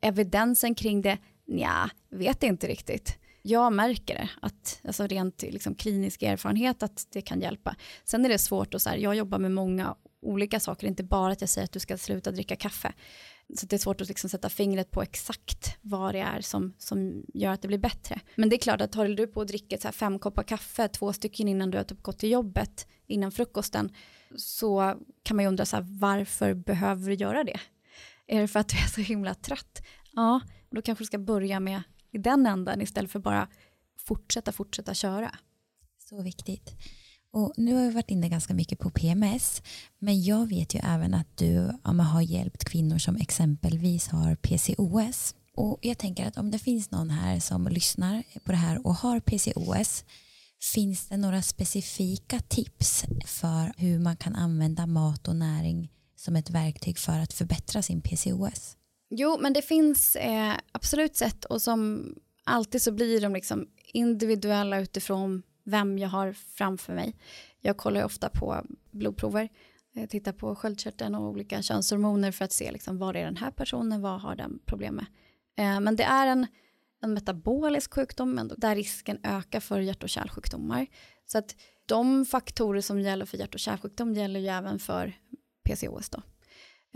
[0.00, 3.18] Evidensen kring det, ja, vet inte riktigt.
[3.42, 7.76] Jag märker det, att, alltså rent liksom, klinisk erfarenhet att det kan hjälpa.
[8.04, 11.32] Sen är det svårt att så här, jag jobbar med många olika saker, inte bara
[11.32, 12.92] att jag säger att du ska sluta dricka kaffe.
[13.56, 17.24] Så det är svårt att liksom sätta fingret på exakt vad det är som, som
[17.34, 18.20] gör att det blir bättre.
[18.34, 20.88] Men det är klart att håller du på och dricker så här fem koppar kaffe,
[20.88, 23.94] två stycken innan du har typ gått till jobbet, innan frukosten,
[24.36, 27.60] så kan man ju undra så här, varför behöver du göra det?
[28.26, 29.82] Är det för att du är så himla trött?
[30.12, 33.48] Ja, då kanske du ska börja med i den änden istället för bara
[33.98, 35.34] fortsätta, fortsätta köra.
[35.98, 36.70] Så viktigt.
[37.32, 39.62] Och nu har vi varit inne ganska mycket på PMS,
[39.98, 45.34] men jag vet ju även att du ja, har hjälpt kvinnor som exempelvis har PCOS.
[45.56, 48.94] Och jag tänker att om det finns någon här som lyssnar på det här och
[48.94, 50.04] har PCOS,
[50.74, 56.50] finns det några specifika tips för hur man kan använda mat och näring som ett
[56.50, 58.76] verktyg för att förbättra sin PCOS?
[59.10, 62.12] Jo, men det finns eh, absolut sätt och som
[62.44, 67.16] alltid så blir de liksom individuella utifrån vem jag har framför mig.
[67.60, 69.48] Jag kollar ofta på blodprover,
[69.92, 73.50] jag tittar på sköldkörteln och olika könshormoner för att se liksom, vad är den här
[73.50, 75.06] personen, vad har den problem med.
[75.56, 76.46] Eh, men det är en,
[77.02, 80.86] en metabolisk sjukdom där risken ökar för hjärt och kärlsjukdomar.
[81.26, 85.12] Så att de faktorer som gäller för hjärt och kärlsjukdom gäller ju även för
[85.64, 86.22] PCOS då.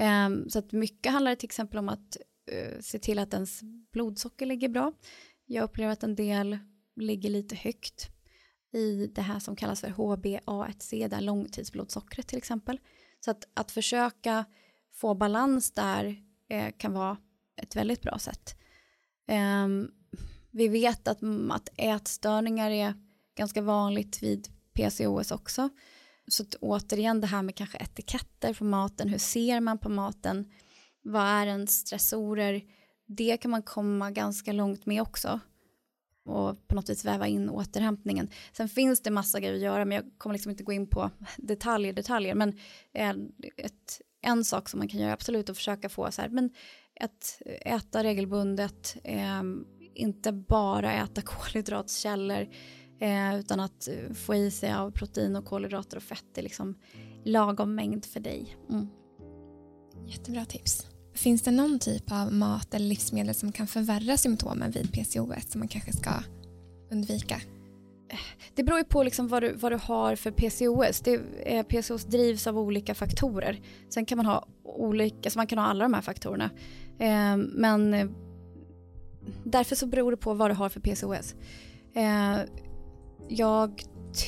[0.05, 2.17] Eh, så att mycket handlar till exempel om att
[2.51, 3.61] eh, se till att ens
[3.93, 4.93] blodsocker ligger bra.
[5.47, 6.59] Jag upplever att en del
[6.97, 8.14] ligger lite högt
[8.75, 12.81] i det här som kallas för HbA1c, det här långtidsblodsockret till exempel.
[13.21, 14.45] Så att, att försöka
[14.93, 16.17] få balans där
[16.49, 17.17] eh, kan vara
[17.63, 18.55] ett väldigt bra sätt.
[19.29, 19.69] Eh,
[20.51, 21.19] vi vet att,
[21.51, 22.95] att ätstörningar är
[23.37, 25.69] ganska vanligt vid PCOS också.
[26.29, 30.53] Så att, återigen det här med kanske etiketter på maten, hur ser man på maten,
[31.03, 32.63] vad är en stressorer,
[33.07, 35.41] det kan man komma ganska långt med också
[36.25, 38.31] och på något vis väva in återhämtningen.
[38.53, 41.11] Sen finns det massa grejer att göra men jag kommer liksom inte gå in på
[41.37, 42.35] detaljer, detaljer.
[42.35, 42.49] Men
[42.95, 43.11] eh,
[43.57, 46.51] ett, en sak som man kan göra absolut att försöka få så här, men
[47.01, 49.43] att äta regelbundet, eh,
[49.95, 52.49] inte bara äta kolhydratskällor,
[53.01, 56.79] eh, utan att få i sig av protein och kolhydrater och fett är liksom
[57.25, 58.57] lagom mängd för dig.
[58.71, 58.89] Mm.
[60.07, 60.94] Jättebra tips.
[61.15, 65.59] Finns det någon typ av mat eller livsmedel som kan förvärra symptomen vid PCOS som
[65.59, 66.11] man kanske ska
[66.91, 67.35] undvika?
[68.09, 68.19] Eh,
[68.55, 71.01] det beror ju på liksom vad, du, vad du har för PCOS.
[71.01, 73.61] Det, eh, PCOS drivs av olika faktorer.
[73.89, 76.51] Sen kan man ha olika, alltså man kan ha alla de här faktorerna.
[76.99, 78.07] Eh, men eh,
[79.45, 81.35] därför så beror det på vad du har för PCOS.
[81.95, 82.41] Eh,
[83.29, 83.83] jag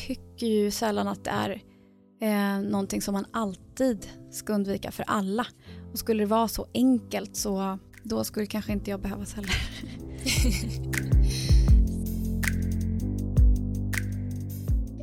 [0.07, 1.63] tycker ju sällan att det är
[2.21, 5.47] eh, någonting som man alltid ska undvika för alla.
[5.97, 9.55] Och skulle det vara så enkelt så då skulle kanske inte jag behövas heller.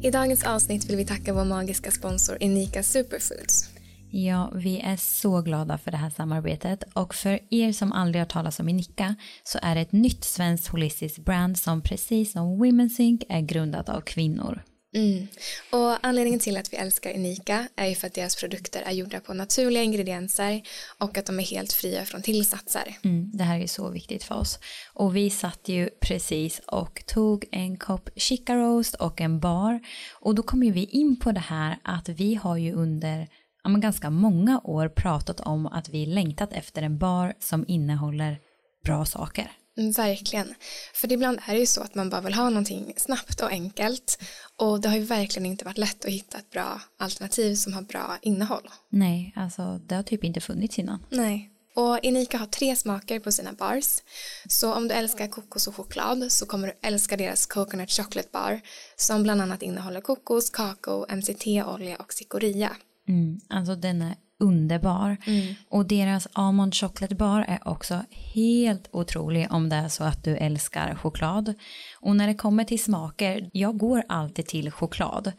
[0.01, 3.69] I dagens avsnitt vill vi tacka vår magiska sponsor Unika Superfoods.
[4.11, 8.27] Ja, vi är så glada för det här samarbetet och för er som aldrig har
[8.27, 13.01] talat om Inika så är det ett nytt svenskt holistiskt brand som precis som Women's
[13.01, 14.63] Inc är grundat av kvinnor.
[14.93, 15.27] Mm.
[15.71, 19.19] Och anledningen till att vi älskar Unika är ju för att deras produkter är gjorda
[19.19, 20.61] på naturliga ingredienser
[20.97, 22.97] och att de är helt fria från tillsatser.
[23.03, 24.59] Mm, det här är så viktigt för oss.
[24.93, 29.79] Och vi satt ju precis och tog en kopp chica roast och en bar
[30.13, 33.27] och då kom ju vi in på det här att vi har ju under
[33.63, 38.39] ja, ganska många år pratat om att vi längtat efter en bar som innehåller
[38.85, 39.51] bra saker.
[39.77, 40.53] Mm, verkligen.
[40.93, 44.23] För ibland är det ju så att man bara vill ha någonting snabbt och enkelt.
[44.57, 47.81] Och det har ju verkligen inte varit lätt att hitta ett bra alternativ som har
[47.81, 48.69] bra innehåll.
[48.89, 51.05] Nej, alltså det har typ inte funnits innan.
[51.09, 51.49] Nej.
[51.75, 54.01] Och Inika har tre smaker på sina bars.
[54.49, 58.61] Så om du älskar kokos och choklad så kommer du älska deras Coconut Chocolate Bar
[58.95, 62.75] som bland annat innehåller kokos, kakao, MCT-olja och cikoria.
[63.07, 65.17] Mm, alltså den är underbar.
[65.25, 65.55] Mm.
[65.69, 70.37] Och deras almond chocolate bar är också helt otrolig om det är så att du
[70.37, 71.53] älskar choklad.
[71.99, 75.31] Och när det kommer till smaker, jag går alltid till choklad.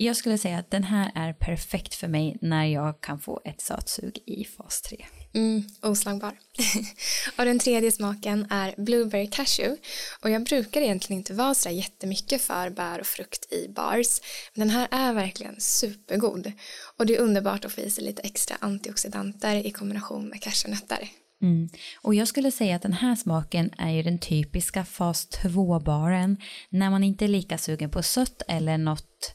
[0.00, 3.60] Jag skulle säga att den här är perfekt för mig när jag kan få ett
[3.60, 5.06] sötsug i fas 3.
[5.34, 6.38] Mm, oslagbar.
[7.38, 9.76] och den tredje smaken är blueberry cashew.
[10.22, 14.20] Och jag brukar egentligen inte vara så jättemycket för bär och frukt i bars.
[14.54, 16.52] Men den här är verkligen supergod.
[16.98, 21.08] Och det är underbart att få i sig lite extra antioxidanter i kombination med cashewnötter.
[21.42, 21.68] Mm.
[22.02, 26.36] Och jag skulle säga att den här smaken är ju den typiska fas 2-baren
[26.68, 29.34] när man inte är lika sugen på sött eller något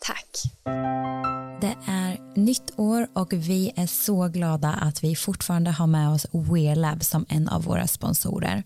[0.00, 0.42] Tack.
[1.60, 6.26] Det är nytt år och vi är så glada att vi fortfarande har med oss
[6.32, 8.62] Wearlab som en av våra sponsorer.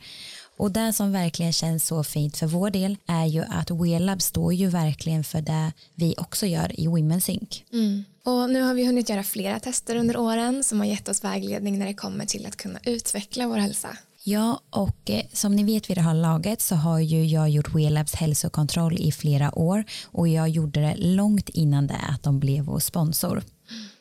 [0.56, 4.54] Och det som verkligen känns så fint för vår del är ju att Wearlab står
[4.54, 7.64] ju verkligen för det vi också gör i Women's Inc.
[7.72, 8.04] Mm.
[8.24, 11.78] Och nu har vi hunnit göra flera tester under åren som har gett oss vägledning
[11.78, 13.96] när det kommer till att kunna utveckla vår hälsa.
[14.24, 17.74] Ja, och eh, som ni vet vid det här laget så har ju jag gjort
[17.74, 22.64] Welabs hälsokontroll i flera år och jag gjorde det långt innan det att de blev
[22.64, 23.42] vår sponsor.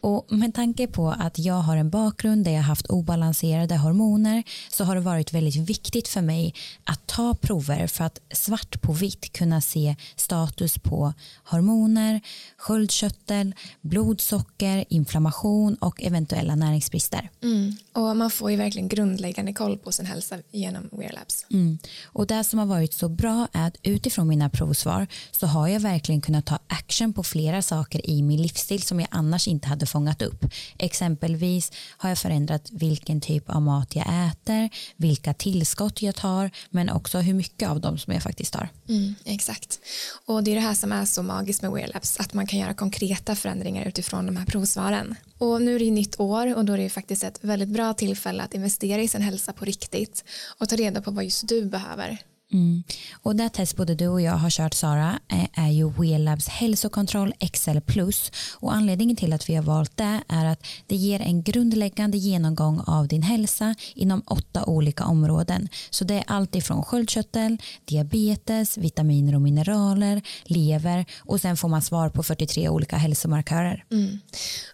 [0.01, 4.83] Och med tanke på att jag har en bakgrund där jag haft obalanserade hormoner så
[4.83, 9.33] har det varit väldigt viktigt för mig att ta prover för att svart på vitt
[9.33, 12.21] kunna se status på hormoner,
[12.57, 17.29] sköldkörtel, blodsocker, inflammation och eventuella näringsbrister.
[17.43, 17.77] Mm.
[17.93, 21.45] Och man får ju verkligen grundläggande koll på sin hälsa genom Wearlabs.
[21.51, 21.77] Mm.
[22.05, 25.79] Och det som har varit så bra är att utifrån mina provsvar så har jag
[25.79, 29.85] verkligen kunnat ta action på flera saker i min livsstil som jag annars inte hade
[29.89, 30.45] fångat upp.
[30.77, 36.89] Exempelvis har jag förändrat vilken typ av mat jag äter, vilka tillskott jag tar, men
[36.89, 38.69] också hur mycket av dem som jag faktiskt tar.
[38.89, 39.79] Mm, exakt.
[40.25, 42.73] Och det är det här som är så magiskt med Wearlabs, att man kan göra
[42.73, 45.15] konkreta förändringar utifrån de här provsvaren.
[45.37, 47.69] Och nu är det ju nytt år och då är det ju faktiskt ett väldigt
[47.69, 50.23] bra tillfälle att investera i sin hälsa på riktigt
[50.57, 52.17] och ta reda på vad just du behöver.
[52.53, 52.83] Mm.
[53.23, 57.33] Och det test både du och jag har kört Sara eh, är ju WeLabs hälsokontroll
[57.53, 61.43] XL plus och anledningen till att vi har valt det är att det ger en
[61.43, 65.69] grundläggande genomgång av din hälsa inom åtta olika områden.
[65.89, 71.81] Så det är allt ifrån sköldkörtel, diabetes, vitaminer och mineraler, lever och sen får man
[71.81, 73.85] svar på 43 olika hälsomarkörer.
[73.91, 74.19] Mm.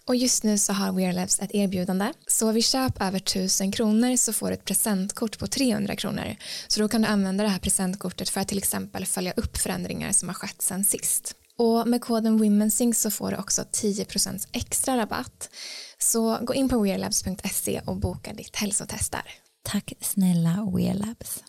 [0.04, 2.12] Och just nu så har WeLabs ett erbjudande.
[2.26, 6.36] Så vid köp över 1000 kronor så får du ett presentkort på 300 kronor.
[6.68, 10.12] Så då kan du använda det här presentkortet för att till exempel följa upp förändringar
[10.12, 11.34] som har skett sen sist.
[11.58, 15.50] Och med koden WomenSync så får du också 10% extra rabatt.
[15.98, 19.22] Så gå in på wearlabs.se och boka ditt hälsotest där.
[19.62, 21.42] Tack snälla Wearlabs.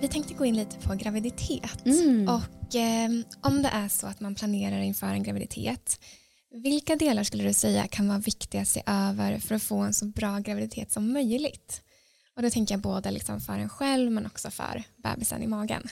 [0.00, 2.28] Vi tänkte gå in lite på graviditet Mm.
[2.28, 3.08] och eh,
[3.40, 6.00] om det är så att man planerar inför en graviditet
[6.62, 9.94] Vilka delar skulle du säga kan vara viktiga att se över för att få en
[9.94, 11.82] så bra graviditet som möjligt?
[12.36, 15.82] Och då tänker jag både liksom för en själv men också för bebisen i magen.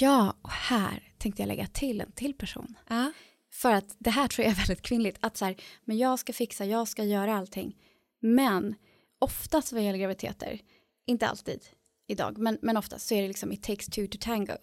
[0.00, 2.74] Ja, och här tänkte jag lägga till en till person.
[2.88, 3.12] Ja.
[3.52, 5.18] För att det här tror jag är väldigt kvinnligt.
[5.20, 7.76] Att så här, men jag ska fixa, jag ska göra allting.
[8.20, 8.74] Men
[9.18, 10.60] oftast vad gäller graviditeter,
[11.06, 11.64] inte alltid
[12.06, 14.56] idag, men, men oftast så är det liksom it takes two to tango.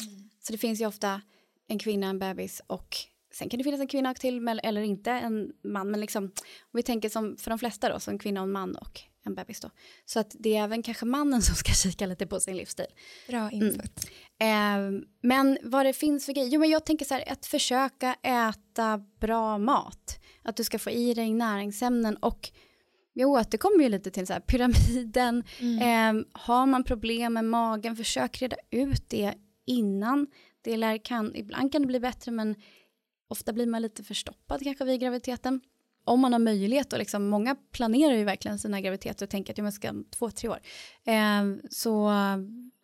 [0.00, 0.30] Mm.
[0.40, 1.22] Så det finns ju ofta
[1.68, 2.96] en kvinna, en bebis och
[3.34, 5.90] sen kan det finnas en kvinna till eller inte en man.
[5.90, 6.32] Men liksom, om
[6.72, 9.60] vi tänker som för de flesta då, som kvinna och en man och en bebis
[9.60, 9.70] då.
[10.04, 12.86] Så att det är även kanske mannen som ska kika lite på sin livsstil.
[13.28, 14.10] Bra input.
[14.38, 14.96] Mm.
[14.96, 18.14] Eh, men vad det finns för grejer, jo men jag tänker så här, att försöka
[18.22, 20.20] äta bra mat.
[20.42, 22.50] Att du ska få i dig näringsämnen och
[23.12, 25.44] jag återkommer ju lite till så här, pyramiden.
[25.58, 26.18] Mm.
[26.18, 29.34] Eh, har man problem med magen, försök reda ut det
[29.66, 30.26] innan.
[30.62, 32.54] Det lär kan, ibland kan det bli bättre men
[33.28, 35.60] ofta blir man lite förstoppad kanske vid graviditeten
[36.04, 39.58] om man har möjlighet och liksom, många planerar ju verkligen sina graviditeter och tänker att
[39.58, 40.58] jag ska två, tre år.
[41.06, 42.12] Eh, så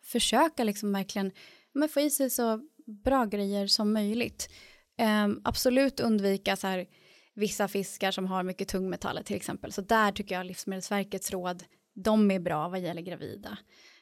[0.03, 1.31] försöka liksom verkligen
[1.73, 4.49] men få i sig så bra grejer som möjligt.
[4.97, 6.85] Eh, absolut undvika så här,
[7.33, 9.71] vissa fiskar som har mycket tungmetaller till exempel.
[9.71, 13.57] Så där tycker jag Livsmedelsverkets råd, de är bra vad gäller gravida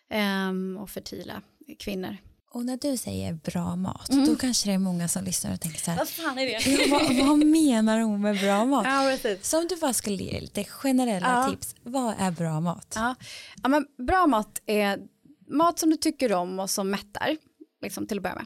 [0.10, 1.42] eh, och fertila
[1.80, 2.18] kvinnor.
[2.56, 4.26] Och när du säger bra mat, mm.
[4.26, 5.98] då kanske det är många som lyssnar och tänker så här.
[5.98, 6.90] Vad fan är det?
[6.92, 8.86] vad, vad, menar hon med bra mat?
[8.86, 11.50] Ja, så om du bara skulle ge lite generella ja.
[11.50, 12.94] tips, vad är bra mat?
[12.96, 13.16] Ja.
[13.64, 15.00] ja, men bra mat är
[15.48, 17.38] mat som du tycker om och som mättar,
[17.82, 18.46] liksom till att börja med.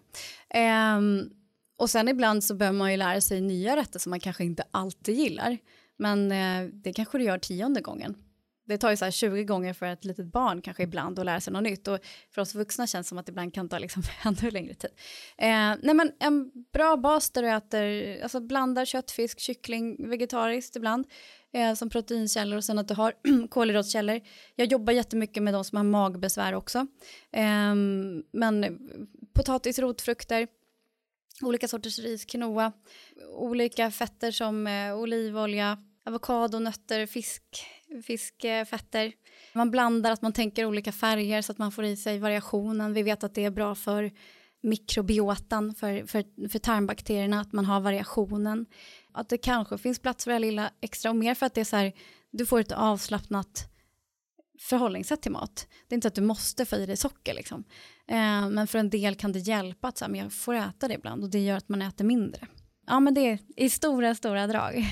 [0.49, 1.29] Ehm,
[1.77, 4.63] och sen ibland så behöver man ju lära sig nya rätter som man kanske inte
[4.71, 5.57] alltid gillar.
[5.97, 8.15] Men eh, det kanske du gör tionde gången
[8.69, 11.53] det tar ju så 20 gånger för ett litet barn kanske ibland att lära sig
[11.53, 11.99] något nytt och
[12.31, 14.91] för oss vuxna känns det som att det ibland kan ta liksom ännu längre tid.
[15.37, 20.75] Eh, nej men en bra bas där du äter, alltså blandar kött, fisk, kyckling, vegetariskt
[20.75, 21.07] ibland
[21.53, 23.13] eh, som proteinkällor och sen att du har
[23.49, 24.19] kolhydratkällor.
[24.55, 26.79] Jag jobbar jättemycket med de som har magbesvär också.
[27.31, 27.75] Eh,
[28.31, 28.79] men
[29.33, 30.47] potatis, rotfrukter,
[31.41, 32.71] olika sorters ris, quinoa,
[33.29, 37.43] olika fetter som eh, olivolja, avokado, nötter, fisk,
[38.05, 39.11] fiskfetter.
[39.53, 42.93] Man blandar, att man tänker olika färger så att man får i sig variationen.
[42.93, 44.11] Vi vet att det är bra för
[44.61, 48.65] mikrobiotan, för, för, för tarmbakterierna, att man har variationen.
[49.11, 51.65] Att det kanske finns plats för det lilla extra och mer för att det är
[51.65, 51.93] så här,
[52.31, 53.69] du får ett avslappnat
[54.59, 55.67] förhållningssätt till mat.
[55.87, 57.63] Det är inte så att du måste få i dig socker liksom.
[58.07, 60.87] Eh, men för en del kan det hjälpa att så här, men jag får äta
[60.87, 62.47] det ibland och det gör att man äter mindre.
[62.87, 64.85] Ja men det är i stora, stora drag.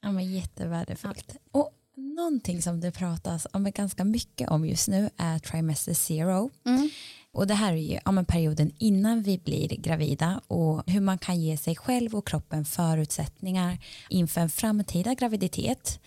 [0.00, 1.36] Ja men jättevärdefullt.
[1.52, 1.60] Ja.
[1.60, 6.50] Och någonting som det pratas om ganska mycket om just nu är trimester zero.
[6.66, 6.90] Mm.
[7.32, 11.40] Och det här är ju ja, perioden innan vi blir gravida och hur man kan
[11.40, 13.78] ge sig själv och kroppen förutsättningar
[14.08, 16.00] inför en framtida graviditet.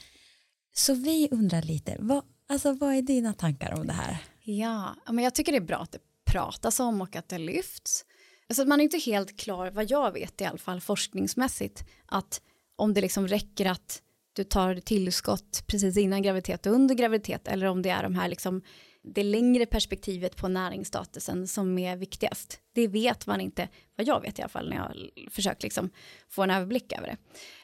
[0.76, 4.18] Så vi undrar lite, vad, alltså, vad är dina tankar om det här?
[4.44, 8.06] Ja, men jag tycker det är bra att det pratas om och att det lyfts.
[8.50, 12.42] Alltså man är inte helt klar, vad jag vet i alla fall forskningsmässigt, att
[12.76, 14.02] om det liksom räcker att
[14.40, 18.28] du tar tillskott precis innan graviditet och under graviditet eller om det är de här
[18.28, 18.62] liksom
[19.02, 22.60] det längre perspektivet på näringsstatusen som är viktigast.
[22.74, 25.90] Det vet man inte, vad jag vet i alla fall när jag försökt liksom
[26.30, 27.18] få en överblick över det.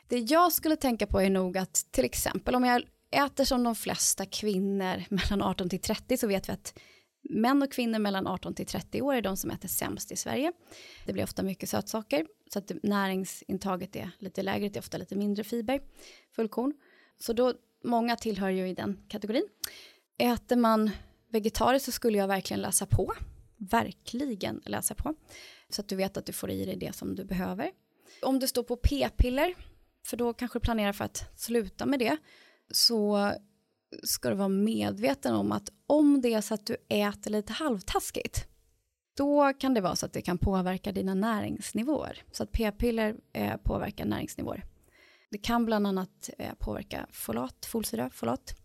[0.07, 3.75] Det jag skulle tänka på är nog att till exempel om jag äter som de
[3.75, 6.79] flesta kvinnor mellan 18 till 30 så vet vi att
[7.29, 10.51] Män och kvinnor mellan 18 till 30 år är de som äter sämst i Sverige.
[11.05, 15.15] Det blir ofta mycket sötsaker så att näringsintaget är lite lägre, det är ofta lite
[15.15, 15.81] mindre fiber,
[16.35, 16.73] fullkorn.
[17.17, 19.47] Så då, många tillhör ju i den kategorin.
[20.17, 20.91] Äter man
[21.31, 23.13] vegetariskt så skulle jag verkligen läsa på,
[23.57, 25.15] verkligen läsa på,
[25.69, 27.71] så att du vet att du får i dig det som du behöver.
[28.21, 29.55] Om du står på p-piller,
[30.05, 32.17] för då kanske du planerar för att sluta med det,
[32.71, 33.31] så
[34.03, 38.47] ska du vara medveten om att om det är så att du äter lite halvtaskigt,
[39.17, 42.23] då kan det vara så att det kan påverka dina näringsnivåer.
[42.31, 44.63] Så att p-piller eh, påverkar näringsnivåer.
[45.31, 48.55] Det kan bland annat eh, påverka folat, folsyra, folat.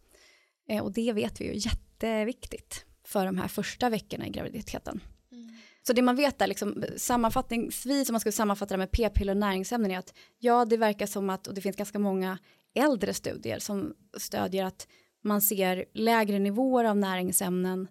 [0.68, 5.00] Eh, och det vet vi ju jätteviktigt för de här första veckorna i graviditeten.
[5.32, 5.56] Mm.
[5.82, 9.36] Så det man vet är liksom sammanfattningsvis, om man skulle sammanfatta det med p-piller och
[9.36, 12.38] näringsämnen är att ja, det verkar som att, och det finns ganska många
[12.74, 14.88] äldre studier som stödjer att
[15.24, 17.88] man ser lägre nivåer av näringsämnen.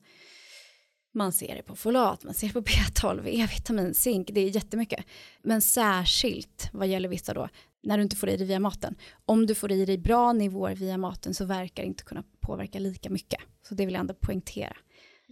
[1.13, 5.05] Man ser det på folat, man ser det på B12, E-vitamin, zink, det är jättemycket.
[5.43, 7.49] Men särskilt vad gäller vissa då,
[7.83, 8.95] när du inte får i dig via maten.
[9.25, 12.79] Om du får i dig bra nivåer via maten så verkar det inte kunna påverka
[12.79, 13.39] lika mycket.
[13.61, 14.77] Så det vill jag ändå poängtera.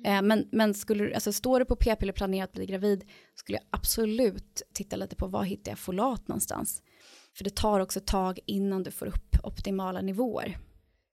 [0.05, 3.03] Eh, men, men skulle, alltså, står du på p-piller planerat att bli gravid
[3.35, 6.81] skulle jag absolut titta lite på var hittar jag folat någonstans.
[7.37, 10.57] För det tar också ett tag innan du får upp optimala nivåer.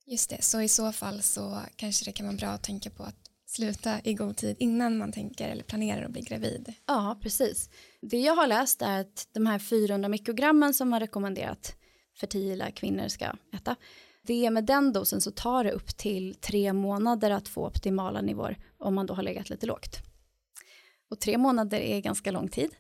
[0.07, 3.03] Just det, så i så fall så kanske det kan vara bra att tänka på
[3.03, 6.73] att sluta i god tid innan man tänker eller planerar att bli gravid.
[6.87, 7.71] Ja, precis.
[8.01, 11.77] Det jag har läst är att de här 400 mikrogrammen som man rekommenderat
[12.21, 13.77] fertila kvinnor ska äta,
[14.23, 18.21] det är med den dosen så tar det upp till tre månader att få optimala
[18.21, 19.99] nivåer om man då har legat lite lågt.
[21.11, 22.71] Och tre månader är ganska lång tid.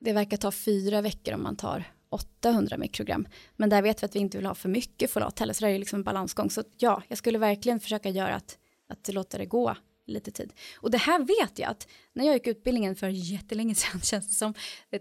[0.00, 3.28] Det verkar ta fyra veckor om man tar 800 mikrogram.
[3.56, 5.70] Men där vet vi att vi inte vill ha för mycket folat heller, så det
[5.70, 6.50] är liksom en balansgång.
[6.50, 9.76] Så ja, jag skulle verkligen försöka göra att, att låta det gå
[10.08, 10.52] lite tid.
[10.76, 14.34] Och det här vet jag att när jag gick utbildningen för jättelänge sedan, känns det
[14.34, 14.54] som,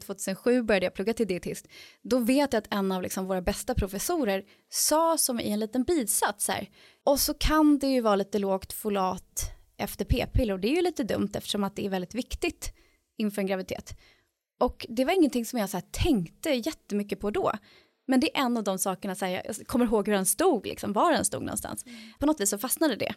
[0.06, 1.68] 2007 började jag plugga till dietist,
[2.02, 5.84] då vet jag att en av liksom våra bästa professorer sa som i en liten
[5.84, 6.70] bisats här,
[7.04, 10.82] och så kan det ju vara lite lågt folat efter p-piller och det är ju
[10.82, 12.74] lite dumt eftersom att det är väldigt viktigt
[13.18, 13.98] inför en graviditet.
[14.58, 17.52] Och det var ingenting som jag så tänkte jättemycket på då.
[18.08, 20.68] Men det är en av de sakerna, så här, jag kommer ihåg hur den stod,
[20.68, 21.86] liksom, var den stod någonstans.
[21.86, 22.00] Mm.
[22.20, 23.14] På något vis så fastnade det.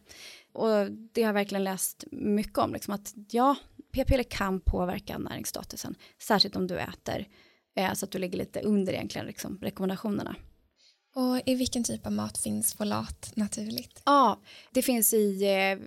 [0.53, 3.57] Och det har jag verkligen läst mycket om, liksom, att ja,
[3.93, 7.29] p-piller kan påverka näringsstatusen, särskilt om du äter
[7.77, 10.37] eh, så att du ligger lite under egentligen liksom, rekommendationerna.
[11.15, 14.03] Och i vilken typ av mat finns folat naturligt?
[14.05, 14.41] Ja,
[14.71, 15.79] det finns i eh,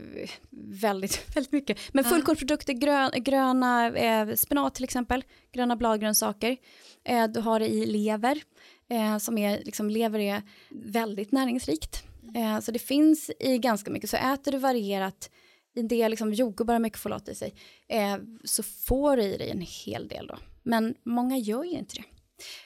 [0.82, 1.80] väldigt, väldigt mycket.
[1.94, 6.58] Men fullkornsprodukter, grön, gröna eh, spenat till exempel, gröna bladgrönsaker.
[7.04, 8.42] Eh, du har det i lever,
[8.90, 12.04] eh, som är, liksom, lever är väldigt näringsrikt.
[12.36, 15.30] Eh, så det finns i ganska mycket, så äter du varierat,
[15.76, 17.54] i en del liksom, jordgubbar har mycket folat i sig,
[17.88, 20.38] eh, så får du i dig en hel del då.
[20.64, 22.04] Men många gör ju inte det.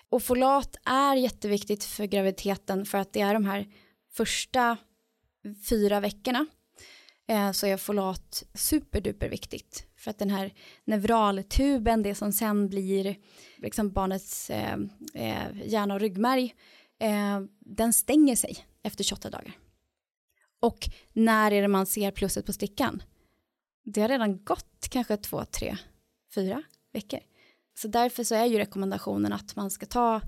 [0.09, 3.67] Och folat är jätteviktigt för graviditeten för att det är de här
[4.13, 4.77] första
[5.69, 6.45] fyra veckorna
[7.27, 10.53] eh, så är folat superduper viktigt för att den här
[10.85, 13.15] neuraltuben, det som sen blir
[13.57, 14.77] liksom barnets eh,
[15.13, 16.55] eh, hjärna och ryggmärg,
[16.99, 19.57] eh, den stänger sig efter 28 dagar.
[20.59, 23.03] Och när är det man ser plusset på stickan?
[23.83, 25.77] Det har redan gått kanske två, tre,
[26.35, 26.63] fyra
[26.93, 27.19] veckor.
[27.77, 30.21] Så därför så är ju rekommendationen att man ska ta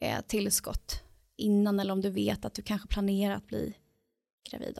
[0.00, 1.02] eh, tillskott
[1.36, 3.74] innan eller om du vet att du kanske planerar att bli
[4.50, 4.78] gravid.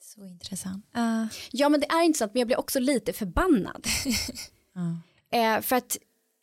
[0.00, 0.86] Så intressant.
[0.96, 1.26] Uh.
[1.50, 3.86] Ja men det är intressant men jag blir också lite förbannad.
[4.76, 4.98] uh.
[5.40, 5.98] eh, för att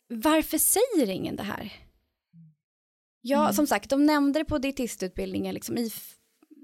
[0.08, 1.72] varför säger ingen det här?
[3.20, 3.54] Ja mm.
[3.54, 5.90] som sagt de nämnde det på dietistutbildningen liksom i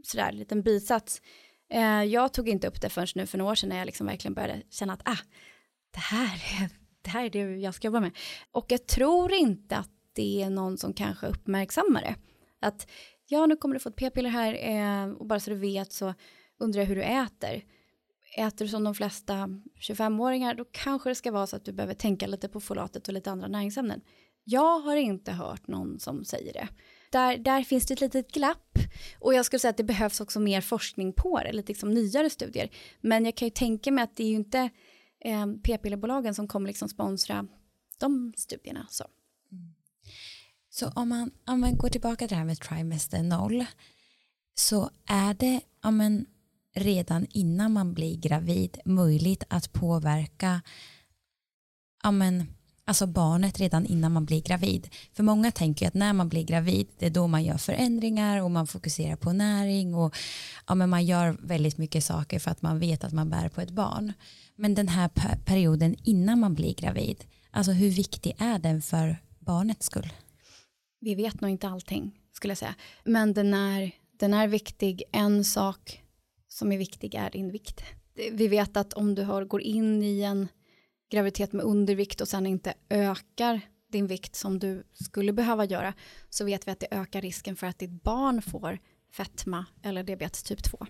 [0.04, 1.22] sådär liten bisats.
[1.70, 4.06] Eh, jag tog inte upp det förrän nu för några år sedan när jag liksom
[4.06, 5.18] verkligen började känna att ah,
[5.90, 8.16] det här är det här är det jag ska jobba med.
[8.50, 12.14] Och jag tror inte att det är någon som kanske uppmärksammar det.
[12.60, 12.86] Att
[13.26, 16.14] ja, nu kommer du få ett p-piller här eh, och bara så du vet så
[16.58, 17.64] undrar jag hur du äter.
[18.36, 19.34] Äter du som de flesta
[19.80, 23.14] 25-åringar då kanske det ska vara så att du behöver tänka lite på folatet och
[23.14, 24.00] lite andra näringsämnen.
[24.44, 26.68] Jag har inte hört någon som säger det.
[27.10, 28.78] Där, där finns det ett litet glapp
[29.18, 32.30] och jag skulle säga att det behövs också mer forskning på det, lite liksom nyare
[32.30, 32.70] studier.
[33.00, 34.70] Men jag kan ju tänka mig att det är ju inte
[35.26, 37.46] eh, p-pillerbolagen som kommer liksom sponsra
[37.98, 38.86] de studierna.
[38.90, 39.04] Så,
[39.52, 39.74] mm.
[40.70, 43.64] så om, man, om man går tillbaka till det här med trimester noll
[44.54, 46.26] så är det om man,
[46.74, 50.62] redan innan man blir gravid möjligt att påverka
[52.04, 52.18] om
[52.86, 54.88] alltså barnet redan innan man blir gravid.
[55.12, 58.50] För många tänker att när man blir gravid det är då man gör förändringar och
[58.50, 60.16] man fokuserar på näring och
[60.66, 63.60] ja, men man gör väldigt mycket saker för att man vet att man bär på
[63.60, 64.12] ett barn.
[64.56, 65.10] Men den här
[65.44, 70.12] perioden innan man blir gravid, alltså hur viktig är den för barnets skull?
[71.00, 72.74] Vi vet nog inte allting skulle jag säga.
[73.04, 75.02] Men den är, den är viktig.
[75.12, 76.02] En sak
[76.48, 77.82] som är viktig är din vikt.
[78.32, 80.48] Vi vet att om du har, går in i en
[81.10, 83.60] graviditet med undervikt och sen inte ökar
[83.92, 85.94] din vikt som du skulle behöva göra
[86.30, 88.78] så vet vi att det ökar risken för att ditt barn får
[89.12, 90.86] fetma eller diabetes typ 2.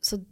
[0.00, 0.24] Så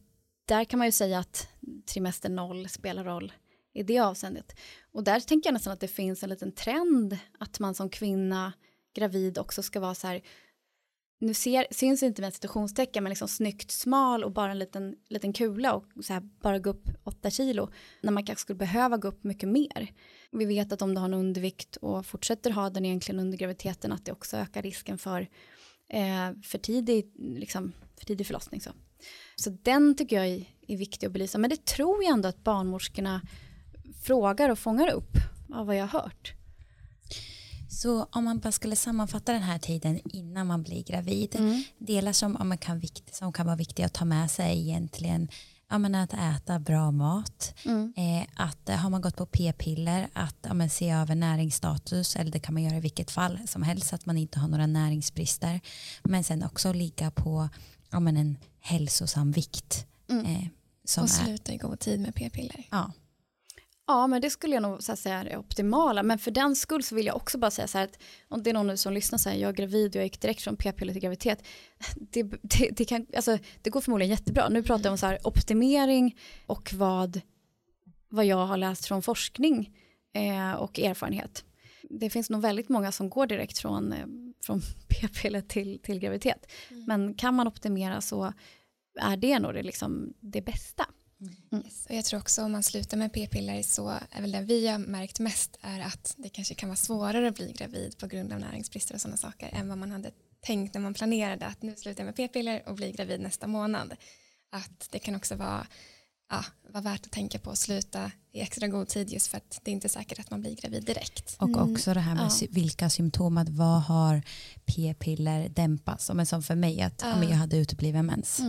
[0.47, 1.49] där kan man ju säga att
[1.87, 3.33] trimester noll spelar roll
[3.75, 4.57] i det avseendet.
[4.93, 8.53] Och där tänker jag nästan att det finns en liten trend att man som kvinna
[8.95, 10.23] gravid också ska vara så här
[11.19, 15.33] nu ser, syns inte med citationstecken men liksom snyggt smal och bara en liten, liten
[15.33, 19.09] kula och så här bara gå upp 8 kilo när man kanske skulle behöva gå
[19.09, 19.93] upp mycket mer.
[20.33, 23.93] Vi vet att om du har en undervikt och fortsätter ha den egentligen under graviditeten
[23.93, 25.21] att det också ökar risken för
[25.89, 28.61] eh, för, tidig, liksom, för tidig förlossning.
[28.61, 28.71] Så.
[29.37, 30.47] Så den tycker jag är,
[30.77, 31.39] viktig att belysa.
[31.39, 33.21] Men det tror jag ändå att barnmorskorna
[34.03, 35.13] frågar och fångar upp
[35.53, 36.36] av vad jag har hört.
[37.77, 41.63] Så om man bara skulle sammanfatta den här tiden innan man blir gravid, mm.
[41.79, 45.29] delar som, man kan, som kan vara viktiga att ta med sig egentligen
[45.69, 47.55] ja, men att äta bra mat.
[47.65, 47.93] Mm.
[47.97, 52.31] Eh, att eh, har man gått på p-piller att ja, men se över näringsstatus eller
[52.31, 55.61] det kan man göra i vilket fall som helst att man inte har några näringsbrister.
[56.03, 57.49] Men sen också ligga på
[57.91, 59.87] ja, men en hälsosam vikt.
[60.11, 60.27] Mm.
[60.27, 60.49] Eh,
[61.03, 62.69] Och sluta i god tid med p-piller.
[62.71, 62.93] ja.
[63.87, 66.03] Ja, men det skulle jag nog så säga är det optimala.
[66.03, 68.51] Men för den skull så vill jag också bara säga så här att om det
[68.51, 70.57] är någon nu som lyssnar så här, jag är gravid och jag gick direkt från
[70.57, 71.47] p-piller till graviditet.
[71.97, 74.49] Det, det, det, kan, alltså, det går förmodligen jättebra.
[74.49, 77.21] Nu pratar jag om så här optimering och vad,
[78.09, 79.77] vad jag har läst från forskning
[80.15, 81.45] eh, och erfarenhet.
[81.91, 84.07] Det finns nog väldigt många som går direkt från, eh,
[84.43, 86.47] från p-piller till, till graviditet.
[86.87, 88.33] Men kan man optimera så
[89.01, 90.87] är det nog det, liksom, det bästa.
[91.65, 91.87] Yes.
[91.89, 94.79] Och jag tror också om man slutar med p-piller så är väl det vi har
[94.79, 98.41] märkt mest är att det kanske kan vara svårare att bli gravid på grund av
[98.41, 100.11] näringsbrister och sådana saker än vad man hade
[100.41, 103.95] tänkt när man planerade att nu slutar jag med p-piller och blir gravid nästa månad.
[104.51, 105.67] Att det kan också vara,
[106.31, 109.61] ja, vara värt att tänka på att sluta i extra god tid just för att
[109.63, 111.37] det är inte säkert att man blir gravid direkt.
[111.39, 112.31] Och också det här med Ja.
[112.31, 114.23] sy- vilka symptom, att vad har
[114.65, 116.11] p-piller dämpas?
[116.15, 117.23] Men som för mig, att ja.
[117.25, 118.41] jag hade utebliven mens.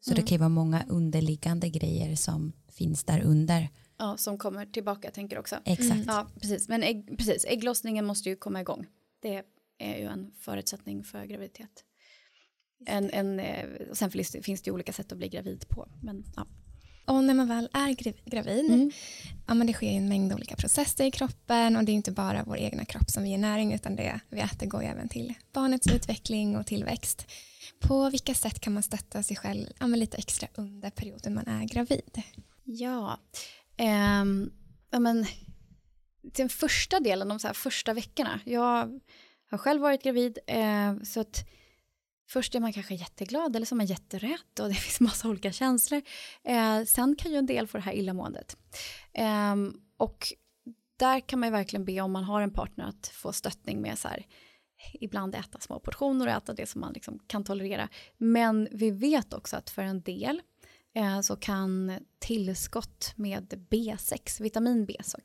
[0.00, 3.68] Så det kan ju vara många underliggande grejer som finns där under.
[3.98, 5.56] Ja, som kommer tillbaka tänker jag också.
[5.64, 6.04] Exakt.
[6.06, 6.68] Ja, precis.
[6.68, 8.86] Men ägg, precis, ägglossningen måste ju komma igång.
[9.22, 9.42] Det
[9.78, 11.84] är ju en förutsättning för graviditet.
[12.86, 15.88] En, en, eh, sen finns det, finns det ju olika sätt att bli gravid på.
[16.02, 16.46] Men, ja.
[17.08, 18.90] Och när man väl är gra- gravid, Mm.
[19.46, 22.44] ja, men det sker en mängd olika processer i kroppen och det är inte bara
[22.44, 25.86] vår egna kropp som vi ger näring utan det vi äter går även till barnets
[25.86, 27.26] utveckling och tillväxt.
[27.80, 31.64] På vilka sätt kan man stötta sig själv ja, lite extra under perioden man är
[31.64, 32.22] gravid?
[32.64, 33.18] Ja,
[33.76, 34.50] ehm,
[34.90, 35.26] ja men
[36.22, 38.40] den första delen, de så första veckorna.
[38.44, 39.00] Jag
[39.50, 41.44] har själv varit gravid eh, så att
[42.28, 45.52] först är man kanske jätteglad eller så är man jätterädd och det finns massa olika
[45.52, 46.02] känslor.
[46.44, 48.56] Eh, sen kan ju en del få det här illamåendet.
[49.12, 49.56] Eh,
[49.96, 50.32] och
[50.98, 53.98] där kan man ju verkligen be om man har en partner att få stöttning med
[53.98, 54.26] så här
[55.00, 57.88] ibland äta små portioner och äta det som man liksom kan tolerera.
[58.16, 60.42] Men vi vet också att för en del
[60.94, 65.18] eh, så kan tillskott med B6, vitamin B6,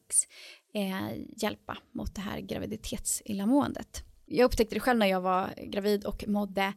[0.73, 4.03] eh, hjälpa mot det här graviditetsillamåendet.
[4.25, 6.73] Jag upptäckte det själv när jag var gravid och mådde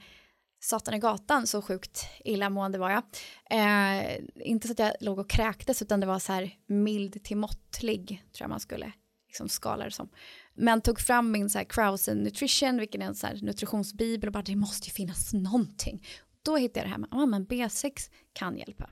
[0.61, 3.03] satan i gatan så sjukt illamående var jag.
[3.51, 7.37] Eh, inte så att jag låg och kräktes utan det var så här mild till
[7.37, 8.93] måttlig tror jag man skulle
[9.27, 10.09] liksom skala det som.
[10.55, 14.33] Men tog fram min så här Krausen Nutrition, vilken är en så här nutritionsbibel och
[14.33, 16.07] bara det måste ju finnas någonting.
[16.43, 18.91] Då hittade jag det här med, ah, men B6 kan hjälpa.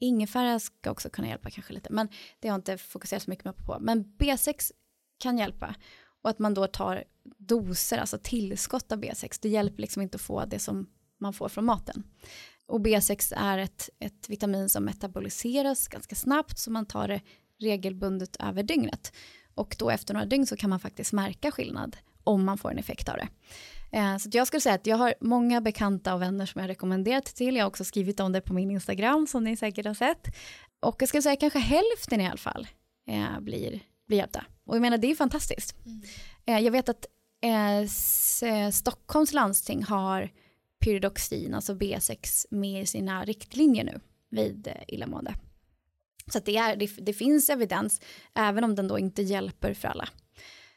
[0.00, 2.08] Ingefära ska också kunna hjälpa kanske lite, men
[2.40, 3.78] det har jag inte fokuserat så mycket på.
[3.80, 4.72] Men B6
[5.18, 5.74] kan hjälpa.
[6.22, 7.04] Och att man då tar
[7.38, 10.86] doser, alltså tillskott av B6, det hjälper liksom inte att få det som
[11.20, 12.02] man får från maten.
[12.66, 17.20] Och B6 är ett, ett vitamin som metaboliseras ganska snabbt, så man tar det
[17.60, 19.12] regelbundet över dygnet.
[19.54, 22.78] Och då efter några dygn så kan man faktiskt märka skillnad om man får en
[22.78, 23.28] effekt av det.
[23.98, 27.24] Eh, Så jag skulle säga att jag har många bekanta och vänner som jag rekommenderat
[27.24, 27.56] till.
[27.56, 30.26] Jag har också skrivit om det på min Instagram som ni säkert har sett.
[30.80, 32.68] Och jag skulle säga kanske hälften i alla fall
[33.08, 34.44] eh, blir, blir hjälpta.
[34.66, 35.74] Och jag menar det är fantastiskt.
[36.46, 37.06] Eh, jag vet att
[37.42, 37.78] eh,
[38.50, 40.30] eh, Stockholms landsting har
[40.84, 44.00] pyridoxin, alltså B6, med i sina riktlinjer nu
[44.30, 45.34] vid eh, illamående.
[46.32, 48.00] Så det, är, det, det finns evidens,
[48.34, 50.08] även om den då inte hjälper för alla.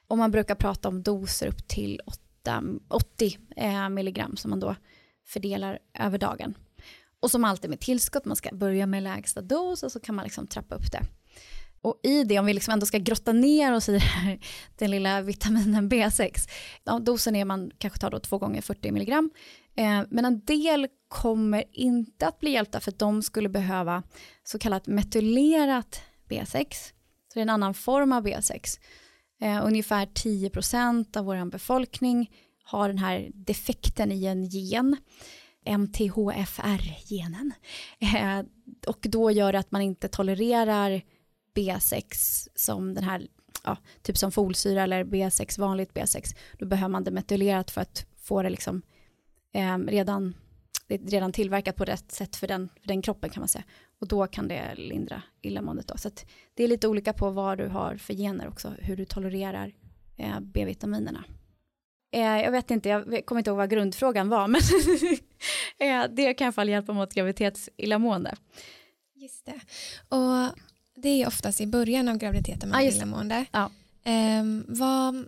[0.08, 4.76] Och man brukar prata om doser upp till 8, 80 eh, milligram som man då
[5.26, 6.58] fördelar över dagen.
[7.20, 10.24] Och som alltid med tillskott, man ska börja med lägsta dos och så kan man
[10.24, 11.02] liksom trappa upp det.
[11.86, 14.40] Och i det, om vi liksom ändå ska grotta ner oss i det här,
[14.78, 16.50] den lilla vitaminen B6,
[16.84, 19.30] ja, dosen är man kanske tar då två gånger 40 milligram.
[19.78, 24.04] Eh, men en del kommer inte att bli hjälpta för att de skulle behöva
[24.44, 26.66] så kallat metylerat B6.
[26.74, 28.80] Så det är en annan form av B6.
[29.42, 32.32] Eh, ungefär 10% av vår befolkning
[32.64, 34.98] har den här defekten i en gen,
[35.66, 37.54] MTHFR-genen.
[38.00, 38.40] Eh,
[38.88, 41.02] och då gör det att man inte tolererar
[41.56, 43.28] B6 som den här,
[43.64, 46.36] ja, typ som folsyra eller B6, vanligt B6.
[46.60, 48.82] Då behöver man det metylerat för att få det liksom
[49.54, 50.36] eh, redan,
[50.88, 53.64] det är redan tillverkat på rätt sätt för den, för den kroppen kan man säga.
[54.00, 55.98] Och då kan det lindra illamåendet då.
[55.98, 59.06] Så att det är lite olika på vad du har för gener också, hur du
[59.06, 59.74] tolererar
[60.18, 61.24] eh, B-vitaminerna.
[62.12, 64.62] Eh, jag vet inte, jag kommer inte ihåg vad grundfrågan var, men
[65.78, 68.36] eh, det kan i alla fall hjälpa mot graviditetsillamående.
[69.14, 69.60] Just det.
[70.10, 70.60] Och
[71.06, 72.96] det är oftast i början av graviditeten man har det.
[72.96, 73.46] illamående.
[73.52, 73.70] Ja.
[74.04, 75.26] Ehm, vad,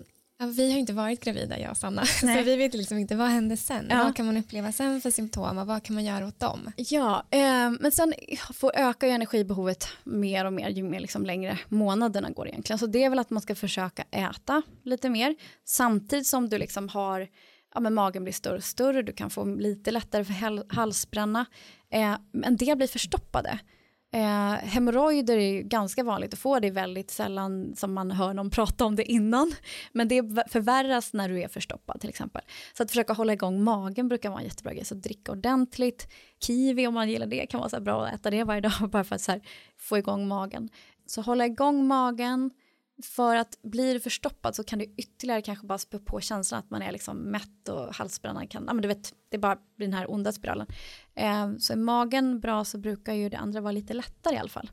[0.57, 2.37] vi har inte varit gravida jag och Sanna, Nej.
[2.37, 3.87] så vi vet liksom inte vad händer sen.
[3.89, 4.03] Ja.
[4.03, 6.71] Vad kan man uppleva sen för symptom och vad kan man göra åt dem?
[6.75, 8.13] Ja, eh, men sen
[8.53, 12.79] får öka ju energibehovet mer och mer ju mer liksom längre månaderna går egentligen.
[12.79, 16.89] Så det är väl att man ska försöka äta lite mer samtidigt som du liksom
[16.89, 17.27] har
[17.73, 21.45] ja, men magen blir större och större, du kan få lite lättare för halsbränna.
[21.91, 23.59] Eh, en del blir förstoppade.
[24.13, 28.49] Eh, hemorrojder är ganska vanligt att få, det är väldigt sällan som man hör någon
[28.57, 29.53] prata om det innan.
[29.91, 32.41] Men det förvärras när du är förstoppad till exempel.
[32.73, 34.85] Så att försöka hålla igång magen brukar vara en jättebra grej.
[34.85, 36.07] Så dricka ordentligt,
[36.43, 39.03] kiwi om man gillar det kan vara så bra att äta det varje dag bara
[39.03, 39.39] för att så
[39.77, 40.69] få igång magen.
[41.05, 42.51] Så hålla igång magen,
[43.03, 46.69] för att blir du förstoppad så kan det ytterligare kanske bara spä på känslan att
[46.69, 49.97] man är liksom mätt och halsbrännan kan, ja men du vet, det bara blir den
[49.97, 50.67] här onda spiralen.
[51.15, 54.49] Eh, så är magen bra så brukar ju det andra vara lite lättare i alla
[54.49, 54.71] fall.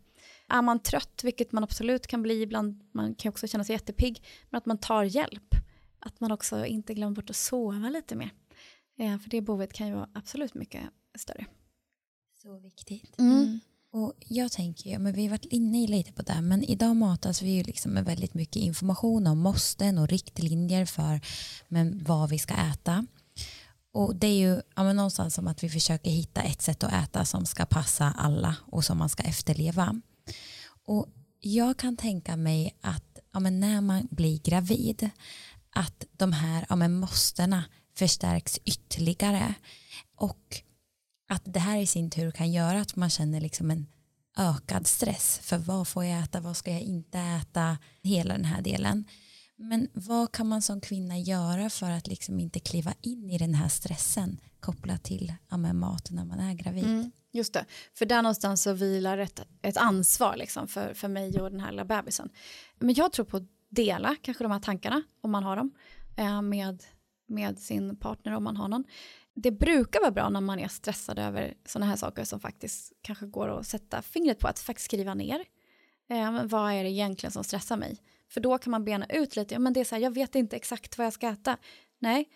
[0.48, 4.22] Är man trött, vilket man absolut kan bli ibland, man kan också känna sig jättepigg,
[4.50, 5.54] men att man tar hjälp.
[5.98, 8.30] Att man också inte glömmer bort att sova lite mer.
[8.98, 10.82] Eh, för det behovet kan ju vara absolut mycket
[11.18, 11.46] större.
[12.42, 13.18] Så viktigt.
[13.18, 13.60] Mm.
[13.94, 17.42] Och jag tänker, ja, men vi har varit inne lite på det, men idag matas
[17.42, 21.20] vi ju liksom med väldigt mycket information om måsten och riktlinjer för
[21.68, 23.06] men vad vi ska äta.
[23.92, 26.92] Och det är ju ja, men någonstans som att vi försöker hitta ett sätt att
[26.92, 30.00] äta som ska passa alla och som man ska efterleva.
[30.86, 31.06] Och
[31.40, 35.10] jag kan tänka mig att ja, men när man blir gravid
[35.70, 37.64] att de här ja, men måstena
[37.96, 39.54] förstärks ytterligare
[40.16, 40.62] och
[41.28, 43.86] att det här i sin tur kan göra att man känner liksom en
[44.36, 48.62] ökad stress för vad får jag äta, vad ska jag inte äta, hela den här
[48.62, 49.04] delen.
[49.56, 53.54] Men vad kan man som kvinna göra för att liksom inte kliva in i den
[53.54, 56.84] här stressen kopplat till ja, mat när man är gravid?
[56.84, 57.64] Mm, just det,
[57.94, 61.70] för där någonstans så vilar ett, ett ansvar liksom för, för mig och den här
[61.70, 62.30] lilla bebisen.
[62.78, 65.70] Men jag tror på att dela kanske de här tankarna, om man har dem,
[66.16, 66.82] eh, med,
[67.26, 68.84] med sin partner om man har någon
[69.34, 73.26] det brukar vara bra när man är stressad över sådana här saker som faktiskt kanske
[73.26, 75.44] går att sätta fingret på, att faktiskt skriva ner.
[76.10, 77.96] Eh, vad är det egentligen som stressar mig?
[78.30, 80.34] För då kan man bena ut lite, ja men det är så här, jag vet
[80.34, 81.56] inte exakt vad jag ska äta.
[81.98, 82.28] Nej,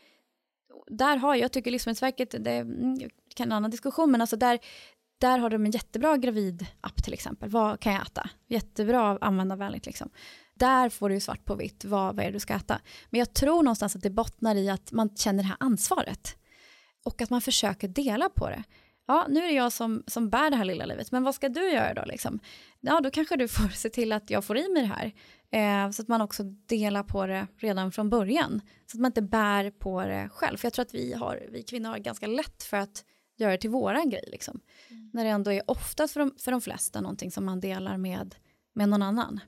[0.87, 2.99] där har jag, jag tycker Livsmedelsverket, det mm,
[3.35, 4.59] kan en annan diskussion, men alltså där,
[5.19, 7.51] där har de en jättebra gravidapp till exempel.
[7.51, 8.31] Vad kan jag äta?
[8.47, 10.11] Jättebra användarvänligt liksom.
[10.55, 12.81] Där får du svart på vitt vad, vad är det du ska äta.
[13.11, 16.38] Men jag tror någonstans att det bottnar i att man känner det här ansvaret
[17.09, 18.65] och att man försöker dela på det.
[19.07, 21.49] Ja, nu är det jag som, som bär det här lilla livet, men vad ska
[21.49, 22.05] du göra då?
[22.05, 22.41] Liksom?
[22.81, 25.13] Ja, då kanske du får se till att jag får i mig det här.
[25.51, 28.61] Eh, så att man också delar på det redan från början.
[28.87, 30.57] Så att man inte bär på det själv.
[30.57, 33.05] För jag tror att vi, har, vi kvinnor har ganska lätt för att
[33.37, 34.25] göra det till våran grej.
[34.33, 34.61] Liksom.
[34.89, 35.11] Mm.
[35.13, 38.35] När det ändå är oftast för de, för de flesta någonting som man delar med,
[38.75, 39.41] med någon annan.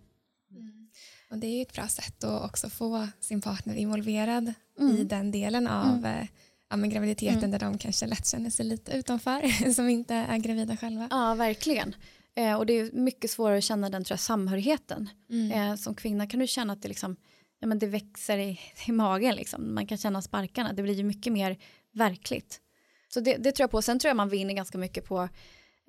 [0.51, 0.91] Mm.
[1.31, 4.97] Och det är ju ett bra sätt att också få sin partner involverad mm.
[4.97, 6.05] i den delen av mm.
[6.05, 6.27] eh,
[6.71, 7.51] ja, men graviditeten mm.
[7.51, 11.09] där de kanske lätt känner sig lite utanför som inte är gravida själva.
[11.11, 11.95] Ja, verkligen.
[12.35, 15.09] Eh, och det är mycket svårare att känna den tror jag, samhörigheten.
[15.31, 15.53] Mm.
[15.53, 17.17] Eh, som kvinna kan du känna att det, liksom,
[17.61, 19.75] ja, men det växer i, i magen, liksom.
[19.75, 21.59] man kan känna sparkarna, det blir ju mycket mer
[21.93, 22.61] verkligt.
[23.09, 25.29] Så det, det tror jag på, sen tror jag man vinner ganska mycket på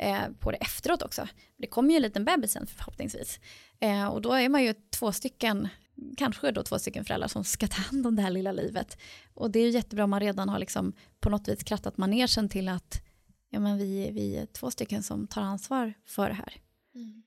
[0.01, 1.27] eh, på det efteråt också.
[1.57, 3.39] Det kommer ju en liten bebis sen förhoppningsvis.
[3.79, 5.67] Eh, och då är man ju två stycken
[6.17, 8.97] kanske då två stycken föräldrar som ska ta hand om det här lilla livet.
[9.33, 12.49] Och det är ju jättebra om man redan har liksom på något vis krattat manegen
[12.49, 13.01] till att
[13.49, 16.53] ja, men vi, vi är två stycken som tar ansvar för det här.
[16.95, 17.23] Mm.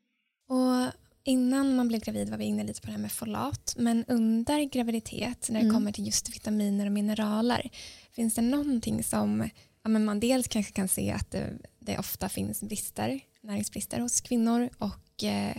[0.48, 0.92] Och
[1.24, 4.64] innan man blev gravid var vi inne lite på det här med folat, men under
[4.64, 5.74] graviditet när det mm.
[5.74, 7.70] kommer till just vitaminer och mineraler,
[8.12, 9.48] finns det någonting som
[9.82, 14.20] ja, men man dels kanske kan se att det, det ofta finns brister, näringsbrister hos
[14.20, 15.56] kvinnor och eh,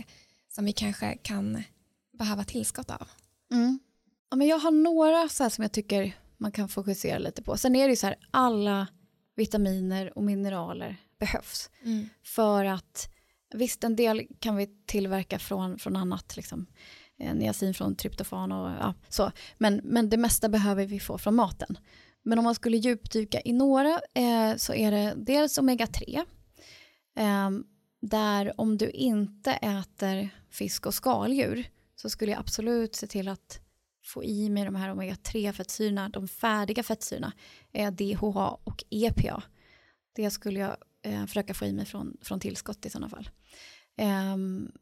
[0.48, 1.62] som vi kanske kan
[2.18, 3.08] behöva tillskott av?
[3.52, 3.78] Mm.
[4.30, 7.56] Ja, men jag har några så som jag tycker man kan fokusera lite på.
[7.56, 8.86] Sen är det ju så här, alla
[9.36, 11.70] vitaminer och mineraler behövs.
[11.84, 12.08] Mm.
[12.22, 13.08] För att
[13.54, 16.66] visst, en del kan vi tillverka från, från annat, liksom.
[17.18, 19.32] Eh, niacin från tryptofan och ja, så.
[19.58, 21.78] Men, men det mesta behöver vi få från maten.
[22.22, 26.24] Men om man skulle djupdyka i några eh, så är det dels omega-3.
[27.18, 27.50] Eh,
[28.00, 33.60] där om du inte äter fisk och skaldjur så skulle jag absolut se till att
[34.04, 37.32] få i mig de här omega-3 fettsyrorna, de färdiga fettsyrorna,
[37.72, 39.42] är DHA och EPA.
[40.12, 43.30] Det skulle jag eh, försöka få i mig från, från tillskott i sådana fall.
[44.34, 44.72] Um,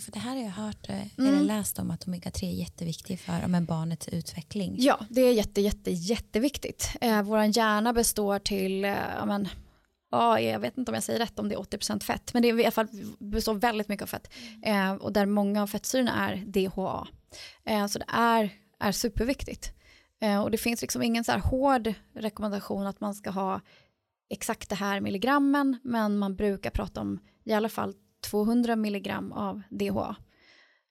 [0.00, 1.46] för det här har jag hört eh, eller mm.
[1.46, 4.76] läst om att omega-3 är jätteviktigt för men, barnets utveckling.
[4.78, 6.96] Ja, det är jätte, jätte, jätteviktigt.
[7.00, 9.48] Eh, Vår hjärna består till eh, men,
[10.12, 12.48] ja, jag vet inte om jag säger rätt om det är 80% fett, men det
[12.48, 12.88] är i alla fall
[13.18, 14.30] består väldigt mycket av fett.
[14.62, 17.08] Eh, och där många av fettsyrorna är DHA.
[17.64, 18.50] Eh, så det är
[18.82, 19.72] är superviktigt.
[20.20, 23.60] Eh, och det finns liksom ingen så här hård rekommendation att man ska ha
[24.30, 27.94] exakt det här milligrammen, men man brukar prata om i alla fall
[28.30, 30.16] 200 milligram av DHA.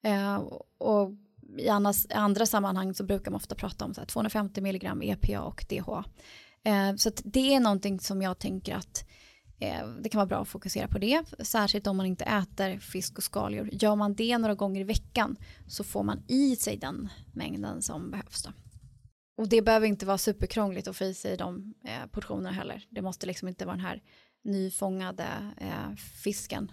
[0.04, 0.36] Eh,
[0.78, 1.12] och
[1.58, 5.66] i annars, andra sammanhang så brukar man ofta prata om så 250 milligram EPA och
[5.70, 6.04] DHA.
[6.64, 9.06] Eh, så det är någonting som jag tänker att
[9.60, 13.18] eh, det kan vara bra att fokusera på det, särskilt om man inte äter fisk
[13.18, 13.70] och skaldjur.
[13.72, 15.36] Gör man det några gånger i veckan
[15.68, 18.44] så får man i sig den mängden som behövs.
[18.44, 18.52] Då.
[19.38, 22.88] Och det behöver inte vara superkrångligt att få i sig de eh, portionerna heller.
[22.90, 24.02] Det måste liksom inte vara den här
[24.44, 26.72] nyfångade eh, fisken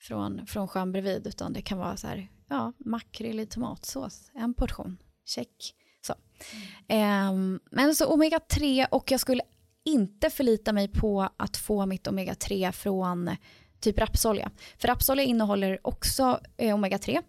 [0.00, 4.54] från, från sjön bredvid, utan det kan vara så här, ja, makrill i tomatsås, en
[4.54, 5.74] portion, check.
[6.88, 7.54] Mm.
[7.54, 9.42] Eh, men så omega-3 och jag skulle
[9.84, 13.36] inte förlita mig på att få mitt omega-3 från
[13.80, 14.50] typ rapsolja.
[14.78, 17.22] För rapsolja innehåller också eh, omega-3,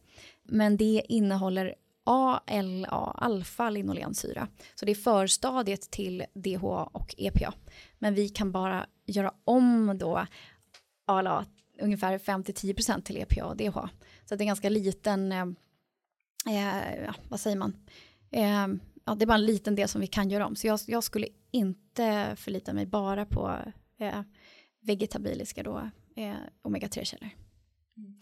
[0.43, 4.47] men det innehåller ALA, alfa-linolensyra.
[4.75, 7.53] Så det är förstadiet till DHA och EPA.
[7.99, 10.25] Men vi kan bara göra om då
[11.07, 11.45] ALA
[11.81, 13.89] ungefär 5-10% till EPA och DHA.
[14.25, 15.45] Så det är ganska liten, eh,
[16.47, 17.77] eh, vad säger man,
[18.31, 18.67] eh,
[19.05, 20.55] ja, det är bara en liten del som vi kan göra om.
[20.55, 23.57] Så jag, jag skulle inte förlita mig bara på
[23.99, 24.21] eh,
[24.81, 27.29] vegetabiliska då, eh, omega-3-källor.
[27.97, 28.19] Mm.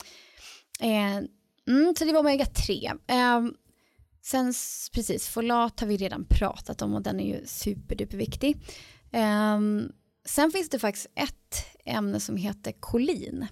[0.81, 1.27] Eh,
[1.67, 2.99] mm, så det var omega-3.
[3.07, 3.51] Eh,
[4.21, 4.53] sen
[4.93, 8.57] precis, folat har vi redan pratat om och den är ju superduperviktig.
[9.11, 9.59] Eh,
[10.25, 13.47] sen finns det faktiskt ett ämne som heter kolin.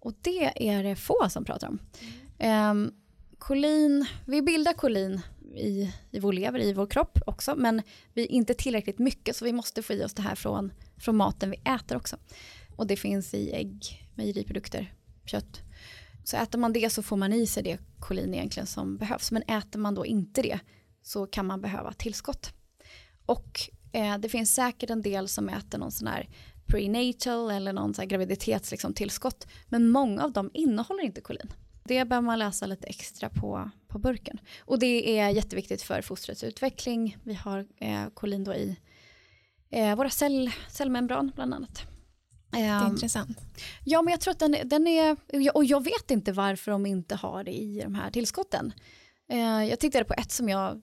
[0.00, 1.78] Och det är det få som pratar om.
[2.38, 2.86] Mm.
[2.86, 2.92] Eh,
[3.38, 5.20] kolin, vi bildar kolin
[5.56, 7.82] i, i vår lever, i vår kropp också, men
[8.12, 11.50] vi inte tillräckligt mycket så vi måste få i oss det här från, från maten
[11.50, 12.16] vi äter också.
[12.76, 14.94] Och det finns i ägg, mejeriprodukter,
[15.24, 15.60] kött.
[16.24, 19.42] Så äter man det så får man i sig det kolin egentligen som behövs, men
[19.42, 20.58] äter man då inte det
[21.02, 22.52] så kan man behöva tillskott.
[23.26, 23.60] Och
[23.92, 26.28] eh, det finns säkert en del som äter någon sån här
[26.66, 29.30] prenatal eller någon sån här graviditetstillskott, liksom,
[29.68, 31.52] men många av dem innehåller inte kolin.
[31.84, 34.40] Det behöver man läsa lite extra på, på burken.
[34.60, 37.16] Och det är jätteviktigt för fostrets utveckling.
[37.22, 38.76] Vi har eh, kolin då i
[39.70, 41.82] eh, våra cell, cellmembran bland annat.
[42.50, 43.38] Det är um, intressant.
[43.84, 45.16] Ja, men jag tror att den, den är,
[45.54, 48.72] och jag vet inte varför de inte har det i de här tillskotten.
[49.28, 50.82] Eh, jag tittade på ett som jag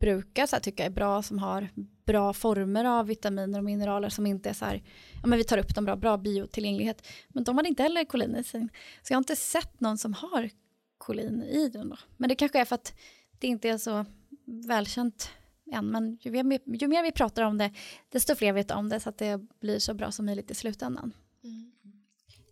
[0.00, 1.68] brukar så här, tycka är bra, som har
[2.06, 4.82] bra former av vitaminer och mineraler som inte är så här,
[5.22, 7.06] ja men vi tar upp dem bra, bra biotillgänglighet.
[7.28, 8.68] Men de hade inte heller kolin i sig.
[9.02, 10.50] Så jag har inte sett någon som har
[10.98, 11.96] kolin i den då.
[12.16, 12.94] Men det kanske är för att
[13.38, 14.04] det inte är så
[14.44, 15.30] välkänt
[15.72, 15.86] än.
[15.86, 17.70] Men ju mer, ju mer vi pratar om det,
[18.08, 21.12] desto fler vet om det så att det blir så bra som möjligt i slutändan.
[21.44, 21.72] Mm.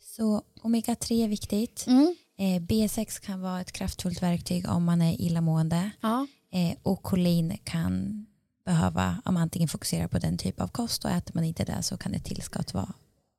[0.00, 1.86] Så omega-3 är viktigt.
[1.86, 2.14] Mm.
[2.36, 5.90] Eh, B6 kan vara ett kraftfullt verktyg om man är illamående.
[6.00, 6.26] Ja.
[6.58, 8.26] Eh, och kolin kan
[8.64, 11.82] behöva, om man antingen fokuserar på den typ av kost och äter man inte det
[11.82, 12.94] så kan ett tillskott vara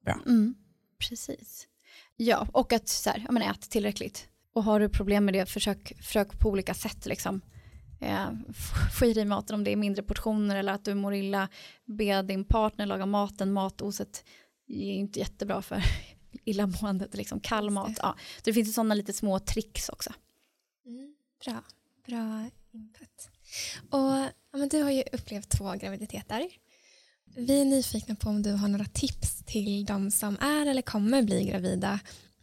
[0.06, 0.20] bra.
[0.26, 0.56] Mm,
[0.98, 1.68] precis.
[2.16, 4.28] Ja, och att så här, ja, men ät tillräckligt.
[4.54, 7.42] Och har du problem med det, försök, försök på olika sätt liksom.
[8.02, 8.30] Eh,
[9.00, 11.50] få i dig maten om det är mindre portioner eller att du mår illa.
[11.86, 14.24] Be din partner laga maten, matoset
[14.68, 15.84] är inte jättebra för
[16.46, 17.98] illamåendet, liksom kall mat.
[17.98, 18.16] Ja.
[18.38, 20.14] Så det finns sådana lite små tricks också.
[20.86, 21.16] Mm,
[21.46, 21.64] bra,
[22.10, 23.30] bra input.
[23.90, 26.50] Och ja, men du har ju upplevt två graviditeter.
[27.36, 31.24] Vi är nyfikna på om du har några tips till de som är eller kommer
[31.24, 32.00] bli gravida.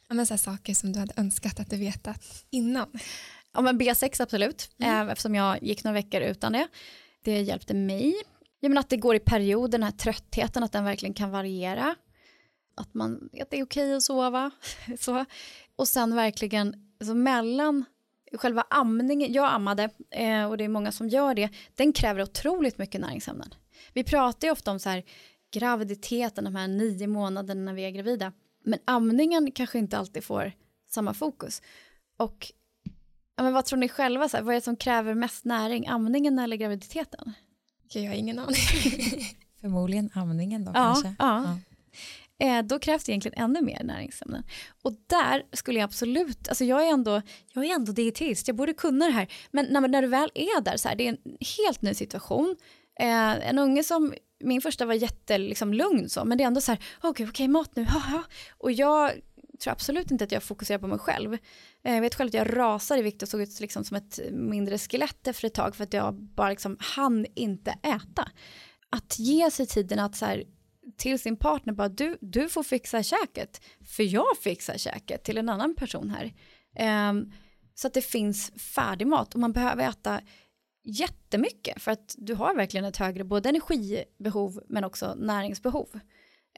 [0.08, 2.88] Ja, men så saker som du hade önskat att du vetat innan.
[3.52, 5.08] Ja, men B6 absolut, mm.
[5.08, 6.68] eftersom jag gick några veckor utan det.
[7.24, 8.14] Det hjälpte mig.
[8.60, 11.94] Jag menar att det går i perioder, den här tröttheten, att den verkligen kan variera.
[12.76, 14.50] Att, man, att det är okej att sova.
[15.00, 15.24] så.
[15.76, 17.84] Och sen verkligen, alltså mellan
[18.38, 22.78] själva amningen, jag ammade eh, och det är många som gör det, den kräver otroligt
[22.78, 23.54] mycket näringsämnen.
[23.92, 25.04] Vi pratar ju ofta om så här
[25.52, 28.32] graviditeten, de här nio månaderna när vi är gravida,
[28.64, 30.52] men amningen kanske inte alltid får
[30.88, 31.62] samma fokus.
[32.16, 32.52] Och
[33.36, 35.86] ja, men vad tror ni själva, så här, vad är det som kräver mest näring,
[35.86, 37.32] amningen eller graviditeten?
[37.92, 38.56] Jag har ingen aning.
[39.60, 41.14] Förmodligen amningen då ja, kanske.
[41.18, 41.42] Ja.
[41.44, 41.58] ja
[42.38, 44.42] eh, då krävs det egentligen ännu mer näringsämnen.
[44.82, 47.22] Och där skulle jag absolut, alltså jag är ändå,
[47.52, 49.32] jag är ändå dietist, jag borde kunna det här.
[49.50, 52.56] Men när, när du väl är där, så här, det är en helt ny situation.
[53.00, 54.14] Eh, en unge som,
[54.44, 57.48] min första var jättelugn liksom, så, men det är ändå så här, okej, okay, okay,
[57.48, 58.22] mat nu, haha.
[58.58, 59.12] Och jag
[59.58, 61.34] tror absolut inte att jag fokuserar på mig själv.
[61.84, 64.20] Eh, jag vet själv att jag rasade i vikt och såg ut liksom som ett
[64.32, 68.28] mindre skelett efter ett tag för att jag bara liksom hann inte äta.
[68.90, 70.44] Att ge sig tiden att så här,
[70.96, 75.48] till sin partner bara du, du får fixa käket för jag fixar käket till en
[75.48, 76.32] annan person här.
[77.10, 77.32] Um,
[77.74, 80.20] så att det finns färdig mat och man behöver äta
[80.84, 85.88] jättemycket för att du har verkligen ett högre både energibehov men också näringsbehov.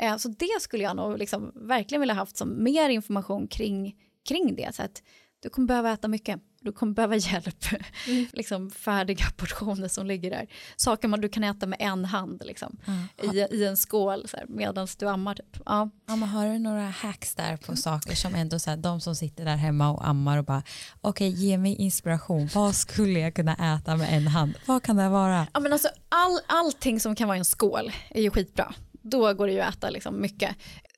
[0.02, 4.54] Uh, så det skulle jag nog liksom verkligen vilja haft som mer information kring, kring
[4.56, 4.74] det.
[4.74, 5.02] Så att
[5.40, 7.64] du kommer behöva äta mycket, du kommer behöva hjälp,
[8.06, 8.26] mm.
[8.32, 10.46] liksom färdiga portioner som ligger där.
[10.76, 13.36] Saker man du kan äta med en hand liksom, mm.
[13.36, 15.34] i, i en skål medan du ammar.
[15.34, 15.62] Typ.
[15.66, 15.90] Ja.
[16.06, 19.44] Ja, har du några hacks där på saker som ändå så här, de som sitter
[19.44, 20.62] där hemma och ammar och bara
[21.00, 24.96] okej okay, ge mig inspiration, vad skulle jag kunna äta med en hand, vad kan
[24.96, 25.46] det vara?
[25.54, 29.46] Ja, men alltså, all, allting som kan vara en skål är ju skitbra, då går
[29.46, 30.56] det ju att äta liksom mycket.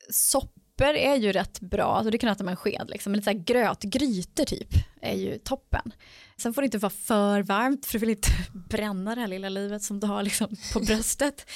[0.09, 3.11] Sopp soppor är ju rätt bra, alltså du kan äta med en sked, liksom.
[3.11, 4.69] men lite så här grötgrytor typ
[5.01, 5.93] är ju toppen.
[6.37, 8.29] Sen får det inte vara för varmt för du vill inte
[8.69, 11.49] bränna det här lilla livet som du har liksom på bröstet.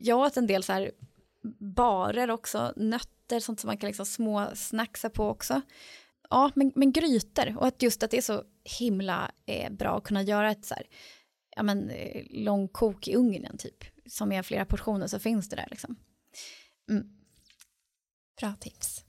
[0.00, 0.90] Jag åt en del så här
[1.58, 5.60] barer också, nötter, sånt som man kan liksom små snacksa på också.
[6.30, 8.42] Ja, men, men grytor och att just att det är så
[8.78, 10.84] himla eh, bra att kunna göra ett så här,
[11.56, 15.68] ja men eh, långkok i ugnen typ, som är flera portioner så finns det där
[15.70, 15.96] liksom.
[16.90, 17.15] Mm.
[18.40, 19.02] Bra tips.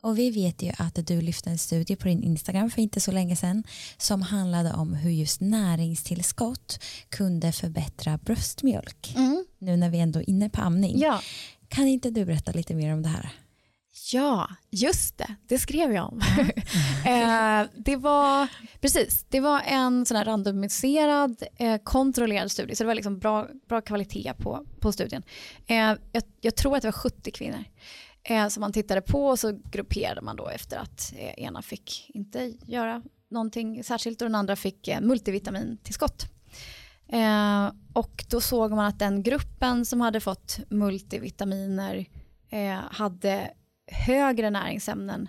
[0.00, 3.12] Och vi vet ju att du lyfte en studie på din Instagram för inte så
[3.12, 3.64] länge sedan
[3.96, 9.14] som handlade om hur just näringstillskott kunde förbättra bröstmjölk.
[9.16, 9.44] Mm.
[9.58, 10.98] Nu när vi ändå är inne på amning.
[10.98, 11.20] Ja.
[11.68, 13.32] Kan inte du berätta lite mer om det här?
[14.12, 15.34] Ja, just det.
[15.48, 16.20] Det skrev jag om.
[17.06, 17.62] Mm.
[17.62, 18.48] eh, det var
[18.80, 23.80] precis, det var en sån randomiserad eh, kontrollerad studie så det var liksom bra, bra
[23.80, 25.22] kvalitet på, på studien.
[25.66, 25.76] Eh,
[26.12, 27.64] jag, jag, tror att det var 70 kvinnor
[28.22, 32.10] eh, som man tittade på och så grupperade man då efter att eh, ena fick
[32.14, 36.26] inte göra någonting särskilt och den andra fick eh, multivitamintillskott.
[37.08, 42.06] Eh, och då såg man att den gruppen som hade fått multivitaminer
[42.50, 43.50] eh, hade
[43.86, 45.28] högre näringsämnen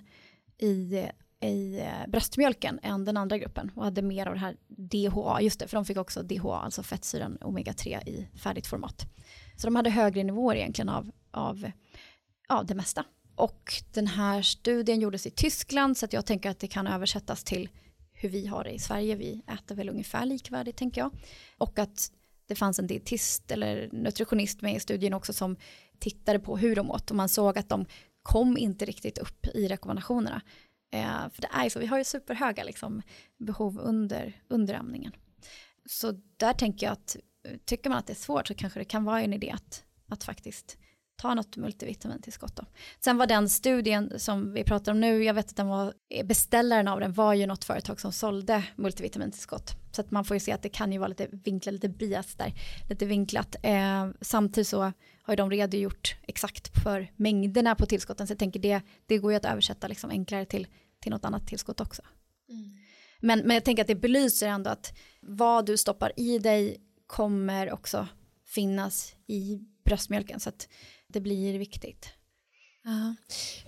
[0.58, 1.06] i,
[1.42, 5.60] i eh, bröstmjölken än den andra gruppen och hade mer av det här DHA, just
[5.60, 9.06] det, för de fick också DHA, alltså fettsyran omega-3 i färdigt format.
[9.56, 11.72] Så de hade högre nivåer egentligen av, av
[12.50, 13.06] ja, det mesta.
[13.36, 17.44] Och den här studien gjordes i Tyskland så att jag tänker att det kan översättas
[17.44, 17.70] till
[18.12, 19.16] hur vi har det i Sverige.
[19.16, 21.12] Vi äter väl ungefär likvärdigt tänker jag.
[21.58, 22.12] Och att
[22.48, 25.56] det fanns en dietist eller nutritionist med i studien också som
[26.00, 27.86] tittade på hur de åt och man såg att de
[28.24, 30.42] kom inte riktigt upp i rekommendationerna.
[30.92, 33.02] Eh, för det är ju så, vi har ju superhöga liksom,
[33.38, 35.12] behov under, under amningen.
[35.86, 38.86] Så där tänker jag att eh, tycker man att det är svårt så kanske det
[38.86, 40.78] kan vara en idé att, att faktiskt
[41.20, 42.66] ta något multivitamintillskott då.
[43.00, 45.94] Sen var den studien som vi pratar om nu, jag vet att den var,
[46.24, 49.72] beställaren av den var ju något företag som sålde multivitamintillskott.
[49.92, 52.36] Så att man får ju se att det kan ju vara lite vinklat, lite bias
[52.36, 52.54] där,
[52.90, 53.56] lite vinklat.
[53.64, 54.82] Eh, samtidigt så
[55.22, 59.32] har ju de redogjort exakt för mängderna på tillskotten, så jag tänker det, det går
[59.32, 60.68] ju att översätta liksom enklare till,
[61.00, 62.02] till något annat tillskott också.
[62.50, 62.78] Mm.
[63.20, 67.72] Men, men jag tänker att det belyser ändå att vad du stoppar i dig kommer
[67.72, 68.08] också
[68.46, 70.40] finnas i bröstmjölken.
[70.40, 70.68] Så att
[71.10, 72.10] det blir viktigt.
[72.84, 73.16] Ja.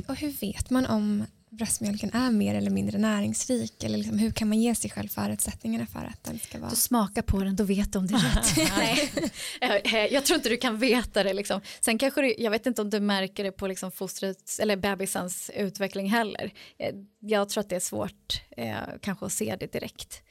[0.07, 3.83] Och hur vet man om bröstmjölken är mer eller mindre näringsrik?
[3.83, 6.69] Eller liksom, hur kan man ge sig själv förutsättningarna för att den ska vara...
[6.69, 9.31] Du smakar på den, då vet du om det är rätt.
[9.91, 10.13] Nej.
[10.13, 11.33] Jag tror inte du kan veta det.
[11.33, 11.61] Liksom.
[11.79, 15.51] Sen kanske du, jag vet inte om du märker det på liksom fostrets eller bebisens
[15.55, 16.53] utveckling heller.
[16.79, 20.21] Eh, jag tror att det är svårt eh, kanske att se det direkt.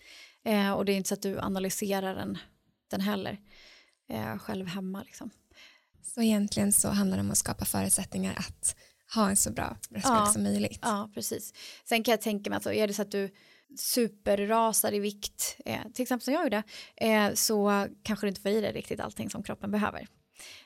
[0.44, 2.38] Eh, och det är inte så att du analyserar den,
[2.90, 3.38] den heller
[4.11, 5.02] eh, själv hemma.
[5.02, 5.30] Liksom.
[6.03, 8.76] Så egentligen så handlar det om att skapa förutsättningar att
[9.14, 10.78] ha en så bra bröstmjölk ja, som möjligt.
[10.82, 11.55] Ja, precis.
[11.84, 13.30] Sen kan jag tänka mig att är det så att du
[13.78, 16.62] superrasar i vikt, eh, till exempel som jag gjorde,
[16.96, 20.09] eh, så kanske du inte får i dig riktigt allting som kroppen behöver.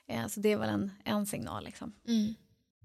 [0.09, 1.95] Eh, så det är väl en, en signal liksom.
[2.09, 2.35] Mm.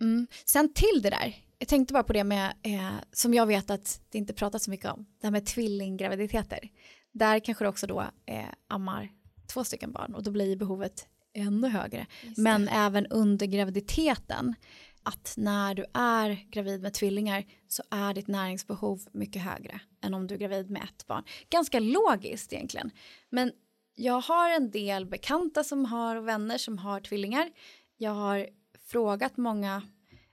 [0.01, 0.27] Mm.
[0.45, 4.01] Sen till det där, jag tänkte bara på det med, eh, som jag vet att
[4.09, 6.69] det inte pratas så mycket om, det här med tvillinggraviditeter.
[7.11, 9.09] Där kanske du också då eh, ammar
[9.47, 12.07] två stycken barn och då blir behovet ännu högre.
[12.37, 14.55] Men även under graviditeten,
[15.03, 20.27] att när du är gravid med tvillingar så är ditt näringsbehov mycket högre än om
[20.27, 21.23] du är gravid med ett barn.
[21.49, 22.91] Ganska logiskt egentligen.
[23.29, 23.51] Men
[23.95, 27.51] jag har en del bekanta som har och vänner som har tvillingar.
[27.97, 28.47] Jag har
[28.87, 29.81] frågat många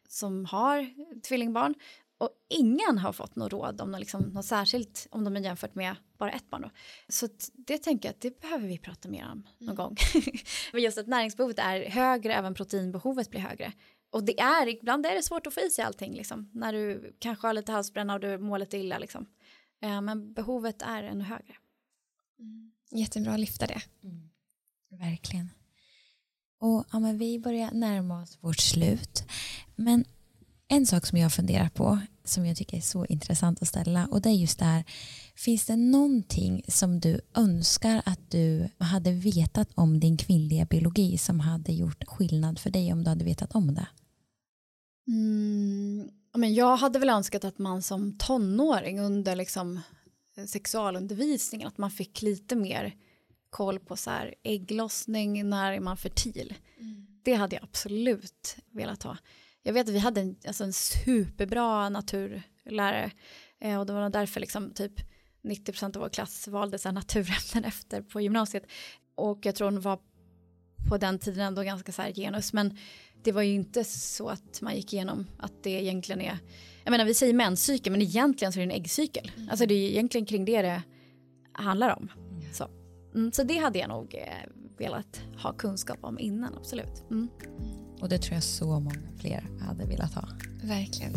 [0.09, 0.91] som har
[1.21, 1.75] tvillingbarn
[2.19, 5.75] och ingen har fått något råd om något, liksom, något särskilt om de är jämfört
[5.75, 6.63] med bara ett barn.
[6.63, 6.71] Då.
[7.09, 9.77] Så det tänker jag att det behöver vi prata mer om någon mm.
[9.77, 9.97] gång.
[10.73, 13.73] Men just att näringsbehovet är högre, även proteinbehovet blir högre.
[14.11, 17.17] Och det är, ibland är det svårt att få i sig allting liksom, när du
[17.19, 19.27] kanske har lite halsbränna och du mår lite illa liksom.
[19.83, 21.57] Eh, men behovet är ännu högre.
[22.39, 22.73] Mm.
[22.91, 23.83] Jättebra att lyfta det.
[24.05, 24.31] Mm.
[24.91, 25.51] Verkligen.
[26.59, 29.25] Och ja, men vi börjar närma oss vårt slut.
[29.75, 30.05] Men
[30.69, 34.21] en sak som jag funderar på, som jag tycker är så intressant att ställa och
[34.21, 34.85] det är just det här,
[35.35, 41.41] finns det någonting som du önskar att du hade vetat om din kvinnliga biologi som
[41.41, 43.89] hade gjort skillnad för dig om du hade vetat om det?
[45.09, 49.81] Mm, men jag hade väl önskat att man som tonåring under liksom
[50.47, 52.95] sexualundervisningen att man fick lite mer
[53.51, 56.55] koll på så här ägglossning, när är man fertil.
[56.81, 57.07] Mm.
[57.23, 59.17] Det hade jag absolut velat ha.
[59.67, 63.11] Jag vet att vi hade en, alltså en superbra naturlärare
[63.61, 64.93] eh, och det var därför liksom typ
[65.43, 68.65] 90% av vår klass valde så naturämnen efter på gymnasiet.
[69.15, 69.99] Och jag tror hon var
[70.89, 72.77] på den tiden ändå ganska så här genus men
[73.25, 76.39] det var ju inte så att man gick igenom att det egentligen är,
[76.85, 79.33] jag menar vi säger menscykel men egentligen så är det en äggcykel.
[79.37, 79.49] Mm.
[79.51, 80.83] Alltså det är egentligen kring det det
[81.53, 82.09] handlar om.
[82.17, 82.55] Mm.
[82.55, 82.69] Så,
[83.15, 87.05] mm, så det hade jag nog eh, velat ha kunskap om innan, absolut.
[87.11, 87.29] Mm.
[88.01, 90.29] Och det tror jag så många fler hade velat ha.
[90.63, 91.13] Verkligen.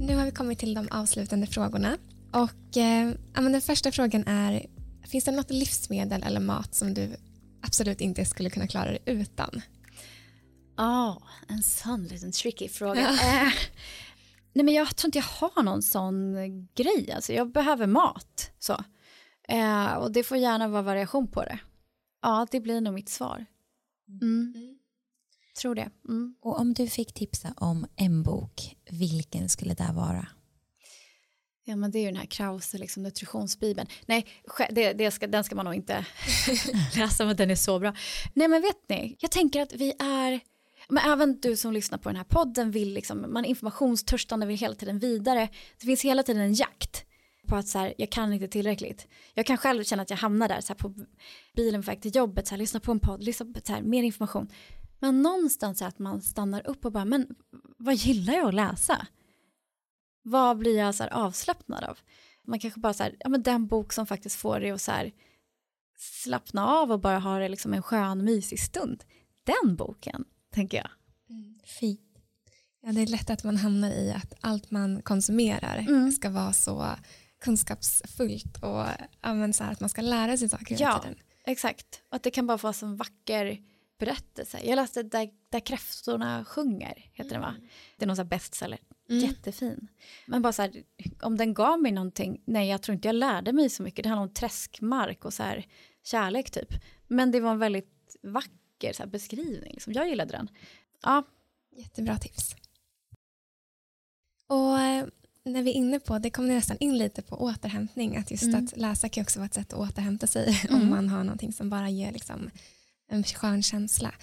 [0.00, 1.98] Nu har vi kommit till de avslutande frågorna.
[2.32, 4.66] Och eh, Den första frågan är,
[5.06, 7.16] finns det något livsmedel eller mat som du
[7.62, 9.62] absolut inte skulle kunna klara dig utan?
[10.76, 13.00] Ja, oh, en sån liten tricky fråga.
[13.00, 13.10] Ja.
[13.12, 13.52] Eh,
[14.52, 16.34] nej men jag tror inte jag har någon sån
[16.74, 17.12] grej.
[17.14, 18.50] Alltså, jag behöver mat.
[18.58, 18.84] Så.
[19.48, 21.58] Eh, och det får gärna vara variation på det.
[22.22, 23.46] Ja, det blir nog mitt svar.
[24.22, 24.52] Mm.
[24.56, 24.78] Mm.
[25.60, 25.90] Tror det.
[26.08, 26.34] Mm.
[26.40, 30.26] Och om du fick tipsa om en bok, vilken skulle det vara?
[31.64, 33.88] Ja men det är ju den här Krause, liksom, nutritionsbibeln.
[34.06, 34.26] Nej,
[34.70, 36.06] det, det ska, den ska man nog inte
[36.96, 37.94] läsa, men den är så bra.
[38.34, 40.40] Nej men vet ni, jag tänker att vi är,
[40.88, 44.58] men även du som lyssnar på den här podden vill liksom, man är informationstörstande, vill
[44.58, 45.48] hela tiden vidare.
[45.80, 47.04] Det finns hela tiden en jakt
[47.50, 49.08] på att så här, jag kan inte tillräckligt.
[49.34, 50.94] Jag kan själv känna att jag hamnar där så här, på
[51.56, 53.82] bilen på väg till jobbet, så här, lyssna på en podd, lyssna på så här,
[53.82, 54.48] mer information.
[54.98, 57.26] Men någonstans så att man stannar upp och bara, men
[57.78, 59.06] vad gillar jag att läsa?
[60.22, 61.98] Vad blir jag så avslappnad av?
[62.44, 64.92] Man kanske bara så här, ja men den bok som faktiskt får dig att så
[65.98, 69.04] slappna av och bara ha det liksom en skön mysig stund.
[69.44, 70.24] Den boken,
[70.54, 70.90] tänker jag.
[71.30, 72.10] Mm, fint.
[72.82, 76.12] Ja, det är lätt att man hamnar i att allt man konsumerar mm.
[76.12, 76.86] ska vara så
[77.40, 78.86] kunskapsfullt och
[79.20, 81.18] ja, så här, att man ska lära sig saker hela ja, tiden.
[81.44, 83.58] Exakt, och att det kan bara vara en vacker
[83.98, 84.60] berättelse.
[84.64, 87.32] Jag läste Där, där kräftorna sjunger, heter mm.
[87.32, 87.48] den va?
[87.48, 87.68] Mm.
[87.96, 88.78] Det är någon sån här bestseller,
[89.08, 89.24] mm.
[89.24, 89.88] jättefin.
[90.26, 90.82] Men bara så här,
[91.22, 94.02] om den gav mig någonting, nej jag tror inte jag lärde mig så mycket.
[94.02, 95.66] Det handlar om träskmark och så här
[96.02, 96.74] kärlek typ.
[97.08, 99.92] Men det var en väldigt vacker så här, beskrivning, liksom.
[99.92, 100.48] jag gillade den.
[101.02, 101.22] Ja.
[101.76, 102.56] Jättebra tips.
[104.46, 105.06] Och eh,
[105.44, 108.64] när vi är inne på, det kommer nästan in lite på återhämtning, att just mm.
[108.64, 110.82] att läsa kan också vara ett sätt att återhämta sig mm.
[110.82, 112.50] om man har någonting som bara ger liksom
[113.08, 114.14] en skön känsla.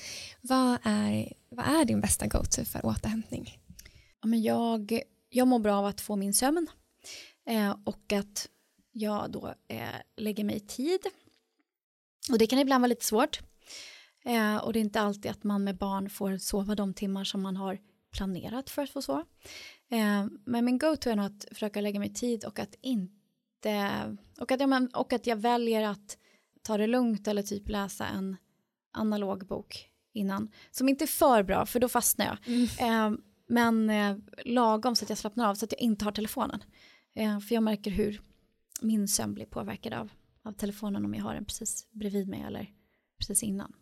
[0.41, 3.59] Vad är, vad är din bästa go-to för återhämtning?
[4.22, 6.68] Ja, men jag, jag mår bra av att få min sömn
[7.45, 8.47] eh, och att
[8.91, 9.80] jag då eh,
[10.18, 10.99] lägger mig i tid.
[12.32, 13.39] Och det kan ibland vara lite svårt.
[14.26, 17.41] Eh, och det är inte alltid att man med barn får sova de timmar som
[17.41, 17.80] man har
[18.12, 19.26] planerat för att få sova.
[19.89, 24.51] Eh, men min go-to är nog att försöka lägga mig tid och att inte och
[24.51, 26.18] att, jag, och att jag väljer att
[26.62, 28.38] ta det lugnt eller typ läsa en
[28.93, 32.38] analog bok innan som inte är för bra för då fastnar jag.
[32.47, 33.14] Mm.
[33.14, 36.64] Eh, men eh, lagom så att jag slappnar av så att jag inte har telefonen.
[37.47, 38.22] För jag märker hur
[38.82, 40.10] min sömn blir påverkad av,
[40.43, 42.74] av telefonen om jag har den precis bredvid mig eller
[43.20, 43.74] precis innan.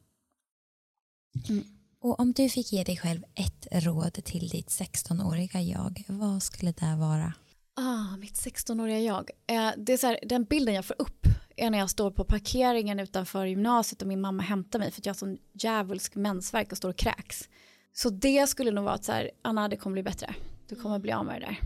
[1.50, 1.64] Mm.
[2.06, 6.72] Och om du fick ge dig själv ett råd till ditt 16-åriga jag, vad skulle
[6.72, 7.34] det vara?
[7.76, 9.30] Ah, mitt 16-åriga jag.
[9.48, 12.24] Eh, det är så här, den bilden jag får upp är när jag står på
[12.24, 16.72] parkeringen utanför gymnasiet och min mamma hämtar mig för att jag har sån djävulsk mensvärk
[16.72, 17.50] och står och kräks.
[17.94, 20.36] Så det skulle nog vara att så här, Anna det kommer bli bättre.
[20.70, 21.60] Du kommer bli av med det där.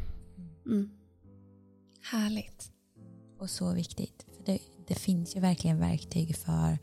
[0.66, 0.90] Mm.
[2.12, 2.72] Härligt.
[3.40, 4.26] Och så viktigt.
[4.36, 6.78] För det, det finns ju verkligen verktyg för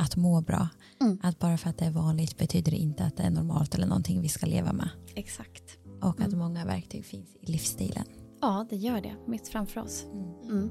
[0.00, 0.68] att må bra.
[1.00, 1.18] Mm.
[1.22, 3.86] Att bara för att det är vanligt betyder det inte att det är normalt eller
[3.86, 4.88] någonting vi ska leva med.
[5.14, 5.78] Exakt.
[6.02, 6.38] Och att mm.
[6.38, 8.04] många verktyg finns i livsstilen.
[8.40, 9.16] Ja, det gör det.
[9.26, 10.04] Mitt framför oss.
[10.04, 10.58] Mm.
[10.58, 10.70] mm.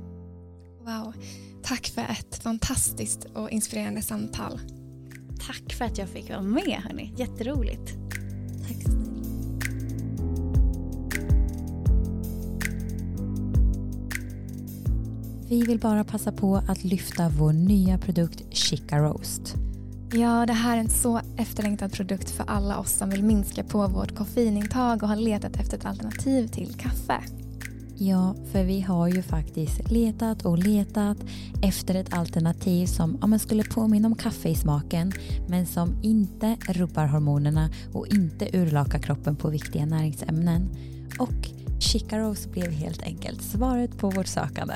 [0.80, 1.14] Wow.
[1.64, 4.60] Tack för ett fantastiskt och inspirerande samtal.
[5.48, 7.14] Tack för att jag fick vara med, hörni.
[7.18, 7.98] Jätteroligt.
[8.68, 9.19] Tack snälla.
[15.50, 19.56] Vi vill bara passa på att lyfta vår nya produkt Chica Roast.
[20.14, 23.88] Ja, det här är en så efterlängtad produkt för alla oss som vill minska på
[23.88, 27.22] vårt koffeinintag och har letat efter ett alternativ till kaffe.
[27.95, 31.18] Ja, för vi har ju faktiskt letat och letat
[31.64, 35.12] efter ett alternativ som ja, man skulle påminna om kaffe i smaken
[35.47, 40.70] men som inte rubbar hormonerna och inte urlakar kroppen på viktiga näringsämnen.
[41.20, 44.76] Och Chica Rose blev helt enkelt svaret på vårt sökande.